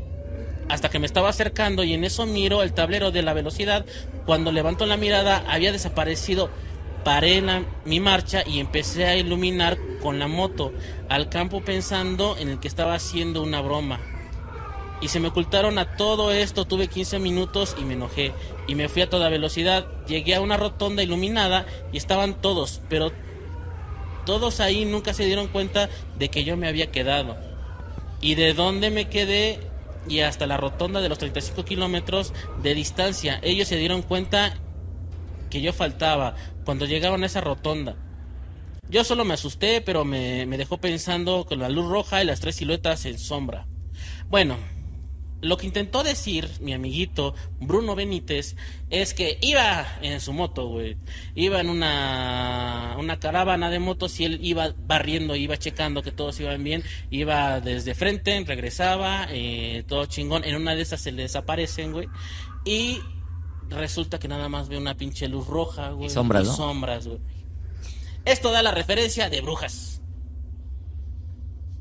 [0.69, 3.85] hasta que me estaba acercando y en eso miro el tablero de la velocidad.
[4.25, 6.49] Cuando levanto la mirada había desaparecido.
[7.03, 10.71] Paré la- mi marcha y empecé a iluminar con la moto
[11.09, 13.99] al campo pensando en el que estaba haciendo una broma.
[15.01, 18.31] Y se me ocultaron a todo esto, tuve 15 minutos y me enojé.
[18.67, 23.11] Y me fui a toda velocidad, llegué a una rotonda iluminada y estaban todos, pero
[24.25, 27.35] todos ahí nunca se dieron cuenta de que yo me había quedado.
[28.21, 29.59] Y de dónde me quedé
[30.07, 33.39] y hasta la rotonda de los 35 kilómetros de distancia.
[33.43, 34.55] Ellos se dieron cuenta
[35.49, 37.95] que yo faltaba cuando llegaron a esa rotonda.
[38.89, 42.39] Yo solo me asusté, pero me, me dejó pensando con la luz roja y las
[42.39, 43.67] tres siluetas en sombra.
[44.27, 44.57] Bueno,
[45.41, 48.55] lo que intentó decir mi amiguito Bruno Benítez
[48.89, 50.97] es que iba en su moto, güey.
[51.33, 56.39] Iba en una, una caravana de motos y él iba barriendo, iba checando que todos
[56.39, 56.83] iban bien.
[57.09, 60.43] Iba desde frente, regresaba, eh, todo chingón.
[60.43, 62.07] En una de esas se le desaparecen, güey.
[62.65, 62.99] Y
[63.69, 66.07] resulta que nada más ve una pinche luz roja, güey.
[66.07, 66.55] Y sombras, ¿no?
[66.55, 67.19] sombras, güey.
[68.25, 69.90] Esto da la referencia de brujas.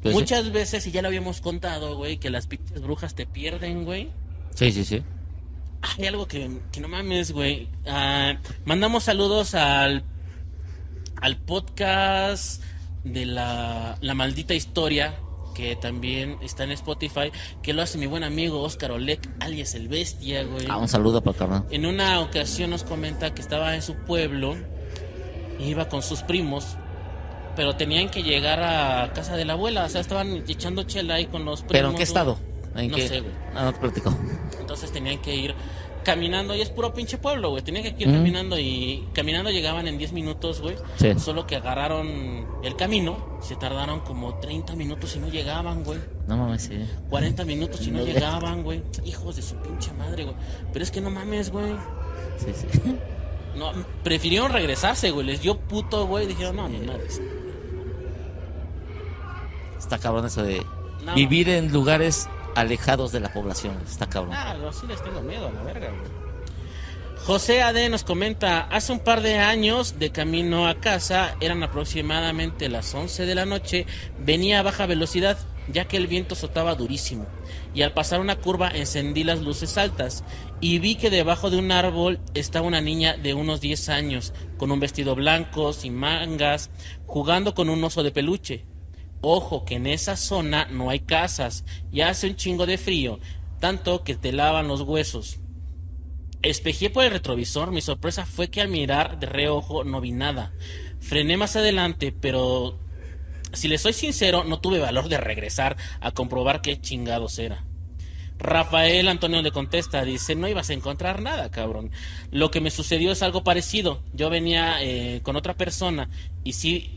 [0.04, 4.10] Muchas veces, y ya lo habíamos contado, güey, que las pinches brujas te pierden, güey.
[4.54, 5.02] Sí, sí, sí.
[5.82, 7.68] Hay algo que, que no mames, güey.
[7.86, 8.34] Ah,
[8.64, 10.04] mandamos saludos al,
[11.20, 12.62] al podcast
[13.04, 15.14] de la, la maldita historia,
[15.54, 17.32] que también está en Spotify,
[17.62, 20.66] que lo hace mi buen amigo Oscar Olek, alias el bestia, güey.
[20.68, 21.64] Ah, un saludo para carnal.
[21.70, 24.56] En una ocasión nos comenta que estaba en su pueblo,
[25.58, 26.76] iba con sus primos,
[27.60, 31.26] pero tenían que llegar a casa de la abuela, o sea, estaban echando chela ahí
[31.26, 31.72] con los primos.
[31.72, 32.38] ¿Pero en qué estado?
[32.74, 33.06] ¿En no qué?
[33.06, 33.34] sé, güey.
[33.54, 34.16] Ah, no te platico.
[34.58, 35.54] Entonces tenían que ir
[36.02, 37.62] caminando y es puro pinche pueblo, güey.
[37.62, 38.12] Tenían que ir Mm.
[38.14, 40.74] caminando y caminando llegaban en 10 minutos, güey.
[40.96, 41.12] Sí.
[41.18, 45.98] Solo que agarraron el camino, se tardaron como 30 minutos y no llegaban, güey.
[46.28, 46.78] No mames, sí.
[47.10, 48.06] 40 minutos y no No.
[48.06, 48.80] llegaban, güey.
[49.04, 50.36] Hijos de su pinche madre, güey.
[50.72, 51.74] Pero es que no mames, güey.
[52.38, 52.80] Sí, sí.
[53.54, 55.26] No, prefirieron regresarse, güey.
[55.26, 56.26] Les dio puto, güey.
[56.26, 57.02] Dijeron, no, ni madre.
[59.90, 60.64] Está cabrón eso de
[61.04, 61.14] No.
[61.16, 63.76] vivir en lugares alejados de la población.
[63.84, 64.32] Está cabrón.
[64.36, 66.20] Ah, no, sí les tengo miedo a la verga, güey.
[67.26, 72.68] José AD nos comenta, hace un par de años de camino a casa, eran aproximadamente
[72.68, 73.84] las 11 de la noche,
[74.20, 75.36] venía a baja velocidad,
[75.66, 77.26] ya que el viento azotaba durísimo.
[77.74, 80.22] Y al pasar una curva encendí las luces altas
[80.60, 84.70] y vi que debajo de un árbol estaba una niña de unos 10 años, con
[84.70, 86.70] un vestido blanco, sin mangas,
[87.06, 88.69] jugando con un oso de peluche.
[89.22, 93.20] Ojo que en esa zona no hay casas y hace un chingo de frío,
[93.58, 95.38] tanto que te lavan los huesos.
[96.42, 100.52] Espejé por el retrovisor, mi sorpresa fue que al mirar de reojo no vi nada.
[101.00, 102.78] Frené más adelante, pero
[103.52, 107.64] si le soy sincero, no tuve valor de regresar a comprobar qué chingados era.
[108.38, 111.90] Rafael Antonio le contesta, dice, no ibas a encontrar nada, cabrón.
[112.30, 114.02] Lo que me sucedió es algo parecido.
[114.14, 116.08] Yo venía eh, con otra persona
[116.42, 116.96] y sí...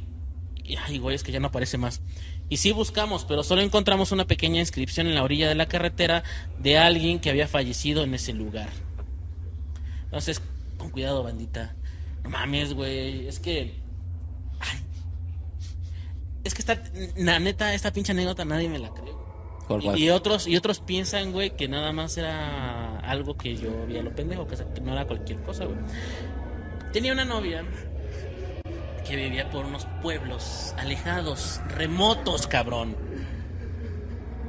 [0.63, 2.01] y- Ay, güey, es que ya no aparece más.
[2.49, 6.23] Y sí buscamos, pero solo encontramos una pequeña inscripción en la orilla de la carretera
[6.59, 8.69] de alguien que había fallecido en ese lugar.
[10.05, 10.41] Entonces,
[10.77, 11.75] con cuidado, bandita.
[12.23, 13.27] No mames, güey.
[13.27, 13.73] Es que.
[14.59, 14.79] Ay.
[16.43, 16.81] Es que esta.
[17.17, 19.13] La neta, esta pinche anécdota nadie me la cree.
[19.95, 23.97] Y, y otros, y otros piensan, güey, que nada más era algo que yo vi
[23.97, 25.77] a lo pendejo, que no era cualquier cosa, güey.
[26.91, 27.63] Tenía una novia
[29.03, 32.95] que vivía por unos pueblos alejados, remotos, cabrón.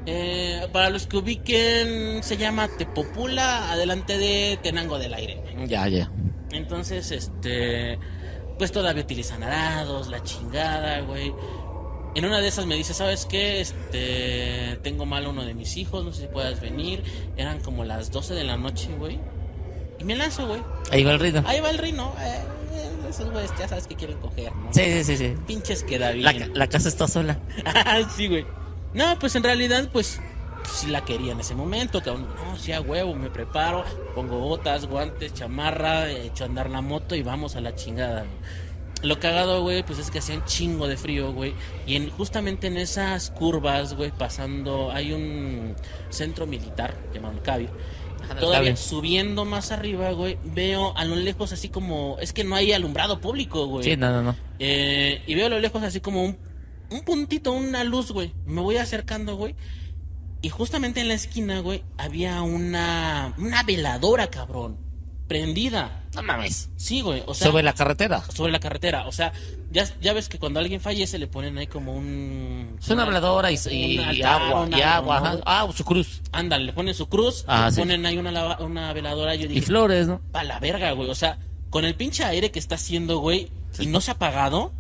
[0.06, 5.42] Eh, para los que ubiquen, se llama Tepopula, adelante de Tenango del Aire.
[5.66, 6.10] Ya, ya.
[6.52, 7.98] Entonces, este,
[8.58, 11.32] pues todavía utilizan arados, la chingada, güey.
[12.14, 13.60] En una de esas me dice, ¿sabes qué?
[13.60, 17.02] Este, tengo mal a uno de mis hijos, no sé si puedas venir.
[17.36, 19.18] Eran como las 12 de la noche, güey.
[19.98, 20.60] Y me lanzo, güey.
[20.92, 21.42] Ahí va el ritmo.
[21.46, 22.14] Ahí va el rino.
[22.20, 22.40] Eh,
[23.08, 24.72] esos güeyes ya sabes que quieren coger, ¿no?
[24.72, 25.34] Sí, sí, sí, sí.
[25.46, 26.24] Pinches queda bien.
[26.24, 27.38] La, la casa está sola.
[27.64, 28.46] Ah, sí, güey.
[28.92, 30.20] No, pues en realidad, pues
[30.70, 32.28] sí la quería en ese momento, cabrón.
[32.36, 37.14] No, sí, a huevo, me preparo, pongo botas, guantes, chamarra, echo a andar la moto
[37.14, 38.20] y vamos a la chingada.
[38.20, 38.64] güey.
[39.02, 41.52] Lo cagado, güey, pues es que hacía un chingo de frío, güey.
[41.86, 45.74] Y en, justamente en esas curvas, güey, pasando, hay un
[46.08, 47.68] centro militar llamado Cabi.
[48.24, 52.16] Ajá, Todavía subiendo más arriba, güey, veo a lo lejos así como...
[52.20, 53.84] Es que no hay alumbrado público, güey.
[53.84, 54.36] Sí, no, no, no.
[54.58, 56.38] Eh, y veo a lo lejos así como un,
[56.90, 58.34] un puntito, una luz, güey.
[58.46, 59.54] Me voy acercando, güey.
[60.42, 64.83] Y justamente en la esquina, güey, había una, una veladora, cabrón.
[65.28, 66.02] Prendida.
[66.14, 66.68] No mames.
[66.76, 67.22] Sí, güey.
[67.26, 68.22] O sea, Sobre la carretera.
[68.32, 69.06] sobre la carretera.
[69.08, 69.32] O sea,
[69.72, 72.76] ya, ya ves que cuando alguien fallece le ponen ahí como un...
[72.80, 74.60] Es una habladora y, y- y agua.
[74.62, 75.40] una- y agua.
[75.46, 76.20] Ah, su cruz.
[76.30, 77.80] Ándale, le ponen su cruz, Ah, le sí.
[77.80, 79.34] ponen ahí una, una veladora.
[79.34, 80.20] Yo Y dije, flores, ¿no?
[80.30, 81.08] pa' la verga, güey.
[81.10, 81.38] O sea,
[81.70, 83.48] con el pinche aire que está haciendo, güey,
[83.80, 84.72] y no se ha apagado,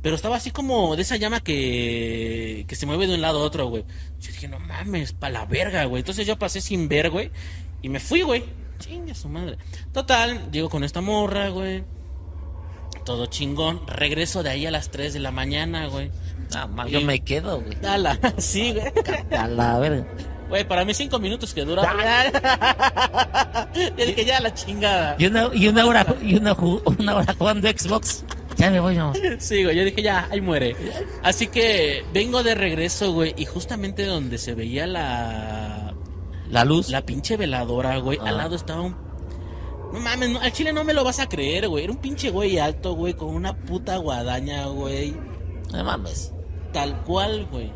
[0.00, 3.44] pero estaba así como de esa llama que, que se mueve de un lado a
[3.44, 3.84] otro, güey.
[4.20, 6.00] Yo dije, no mames, pa' la verga, güey.
[6.00, 7.30] Entonces yo pasé sin ver, güey,
[7.82, 8.44] y me fui, güey.
[8.82, 9.58] Chinga su madre.
[9.92, 11.84] Total, llego con esta morra, güey.
[13.04, 13.86] Todo chingón.
[13.86, 16.10] Regreso de ahí a las 3 de la mañana, güey.
[16.54, 17.76] Ah, ma, yo me quedo, güey.
[17.84, 18.92] Ala, sí, güey.
[19.36, 20.06] A la verga.
[20.48, 21.82] Güey, para mí cinco minutos que dura.
[23.74, 25.16] Yo dije, ya la chingada.
[25.18, 28.22] Y una, y una hora, y una, una hora jugando Xbox.
[28.56, 29.14] Ya me voy, no.
[29.38, 30.76] Sí, güey, yo dije, ya, ahí muere.
[31.22, 35.71] Así que vengo de regreso, güey, y justamente donde se veía la...
[36.52, 36.88] La luz.
[36.90, 38.28] La pinche veladora, güey, Ah.
[38.28, 38.96] al lado estaba un...
[39.92, 41.84] No mames, no, al chile no me lo vas a creer, güey.
[41.84, 45.14] Era un pinche güey alto, güey, con una puta guadaña, güey.
[45.72, 46.32] No mames.
[46.72, 47.70] Tal cual, güey.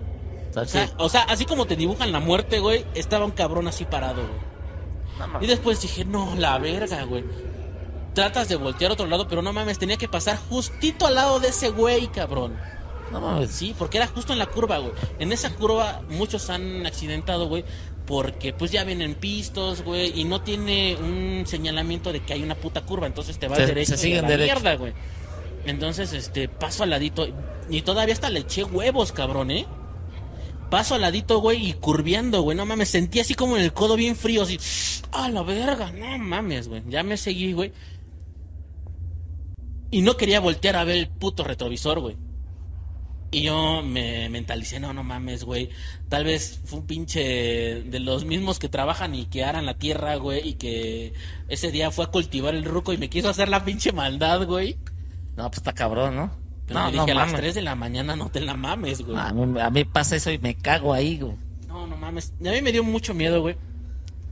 [0.52, 3.68] Tal O sea, o sea, así como te dibujan la muerte, güey, estaba un cabrón
[3.68, 5.28] así parado, güey.
[5.32, 5.42] no.
[5.42, 7.24] Y después dije, no, la verga, güey.
[8.14, 11.38] Tratas de voltear a otro lado, pero no mames, tenía que pasar justito al lado
[11.40, 12.56] de ese güey, cabrón.
[13.12, 13.50] No mames.
[13.50, 14.92] Sí, porque era justo en la curva, güey.
[15.18, 17.64] En esa curva muchos han accidentado, güey,
[18.06, 22.54] porque pues ya vienen pistos, güey, y no tiene un señalamiento de que hay una
[22.54, 24.54] puta curva, entonces te vas Se- derecho se siguen y a la derecho.
[24.54, 24.92] mierda, güey.
[25.64, 27.26] Entonces, este, paso al ladito
[27.68, 29.66] y todavía hasta le eché huevos, cabrón, ¿eh?
[30.70, 32.56] Paso al ladito, güey, y curviando, güey.
[32.56, 34.58] No mames, sentí así como en el codo bien frío, así.
[35.12, 35.90] ¡Ah, la verga!
[35.92, 36.82] No mames, güey.
[36.88, 37.72] Ya me seguí, güey.
[39.90, 42.16] Y no quería voltear a ver el puto retrovisor, güey.
[43.30, 45.70] Y yo me mentalicé, no, no mames, güey.
[46.08, 50.16] Tal vez fue un pinche de los mismos que trabajan y que aran la tierra,
[50.16, 50.48] güey.
[50.48, 51.12] Y que
[51.48, 54.76] ese día fue a cultivar el ruco y me quiso hacer la pinche maldad, güey.
[55.36, 56.30] No, pues está cabrón, ¿no?
[56.66, 57.40] Pero no, le dije, no a las mames.
[57.40, 59.18] 3 de la mañana no te la mames, güey.
[59.18, 61.36] A mí, a mí pasa eso y me cago ahí, güey.
[61.68, 62.32] No, no mames.
[62.40, 63.56] A mí me dio mucho miedo, güey.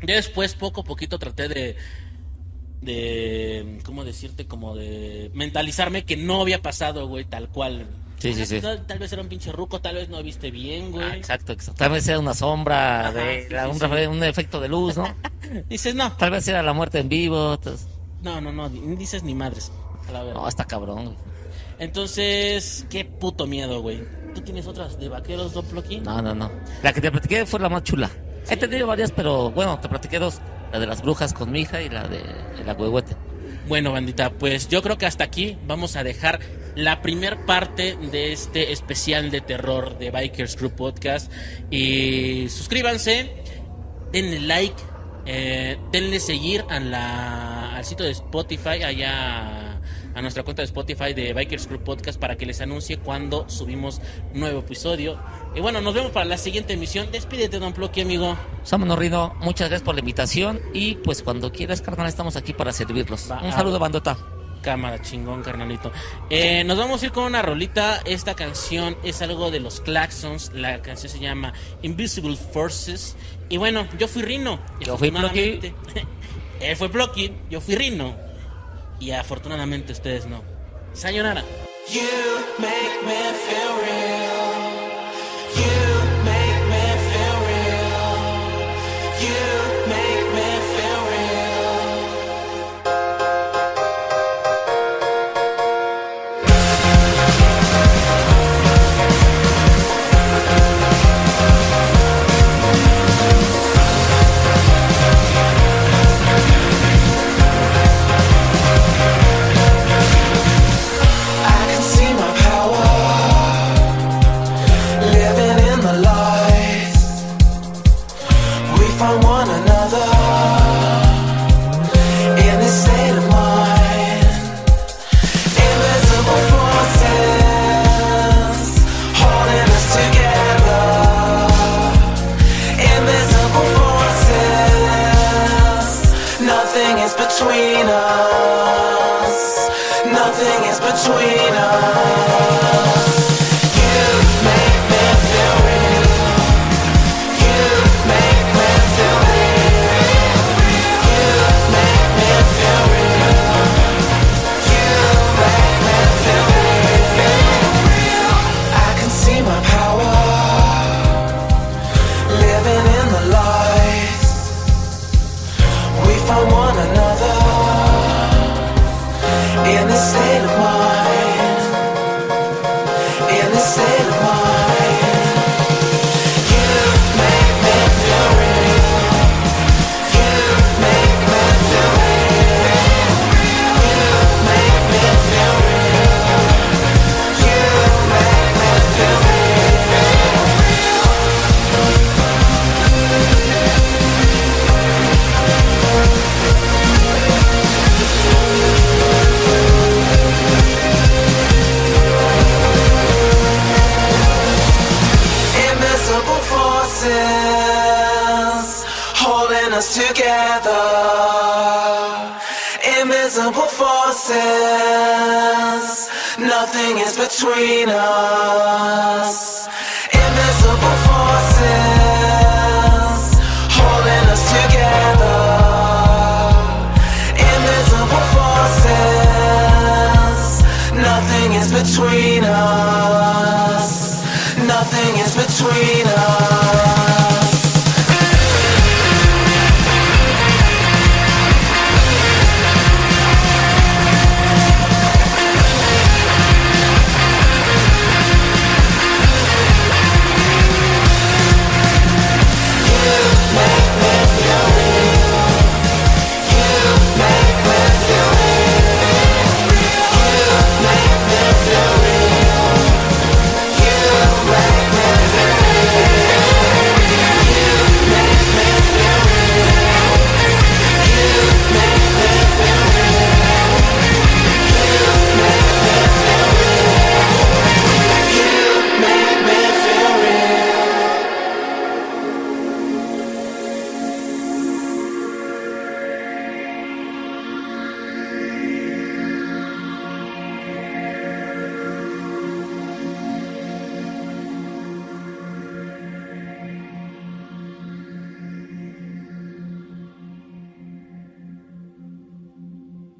[0.03, 1.77] Ya después, poco a poquito, traté de.
[2.81, 3.81] De.
[3.85, 4.47] ¿Cómo decirte?
[4.47, 5.31] Como de.
[5.35, 7.87] Mentalizarme que no había pasado, güey, tal cual.
[8.33, 8.61] Sí, sí, sí.
[8.61, 11.05] Tal, tal vez era un pinche ruco, tal vez no viste bien, güey.
[11.05, 11.79] Ah, exacto, exacto.
[11.79, 13.69] Tal vez era una sombra, Ajá, de, la-
[14.09, 15.07] un, efecto de luz, ¿no?
[15.69, 16.13] Dices, no.
[16.17, 17.55] Tal vez era la muerte en vivo.
[17.55, 17.87] entonces-
[18.23, 18.69] No, no, no.
[18.69, 19.71] Ni dices ni madres.
[20.09, 20.25] A la.
[20.33, 21.17] No, está cabrón, güey.
[21.79, 24.03] Entonces, qué puto miedo, güey.
[24.35, 26.01] ¿Tú tienes otras de vaqueros, Don Ploqui?
[26.01, 26.51] No, no, no.
[26.83, 28.11] La que te platiqué fue la más chula.
[28.49, 30.41] He tenido varias, pero bueno, te platiqué dos.
[30.73, 32.21] La de las brujas con mi hija y la de
[32.61, 33.15] el agüehuete.
[33.69, 36.41] Bueno, bandita, pues yo creo que hasta aquí vamos a dejar
[36.77, 41.33] la primer parte de este especial de terror de Bikers Group Podcast.
[41.71, 43.31] Y suscríbanse,
[44.13, 44.83] denle like,
[45.27, 49.81] eh, denle seguir a la, al sitio de Spotify, allá
[50.15, 54.01] a nuestra cuenta de Spotify de Bikers Group Podcast para que les anuncie cuando subimos
[54.33, 55.19] nuevo episodio.
[55.55, 57.11] Y bueno, nos vemos para la siguiente emisión.
[57.11, 58.37] Despídete, Don Ploqui, amigo.
[58.63, 59.35] Sámonos, Rino.
[59.41, 60.61] Muchas gracias por la invitación.
[60.73, 63.31] Y pues cuando quieras, carnal, estamos aquí para servirlos.
[63.31, 64.17] Va, Un saludo, bandota.
[64.65, 65.93] Cámara, chingón, carnalito.
[66.31, 68.01] Eh, nos vamos a ir con una rolita.
[68.07, 70.53] Esta canción es algo de los Claxons.
[70.55, 71.53] La canción se llama
[71.83, 73.15] Invisible Forces.
[73.51, 74.59] Y bueno, yo fui Rino.
[74.81, 75.75] Yo fui afortunadamente-
[76.61, 78.17] Él fue Plocky, yo fui Rino.
[79.01, 80.43] Y afortunadamente ustedes no.
[80.95, 81.43] Sayonara.
[81.93, 82.01] You
[82.59, 84.74] make me feel real.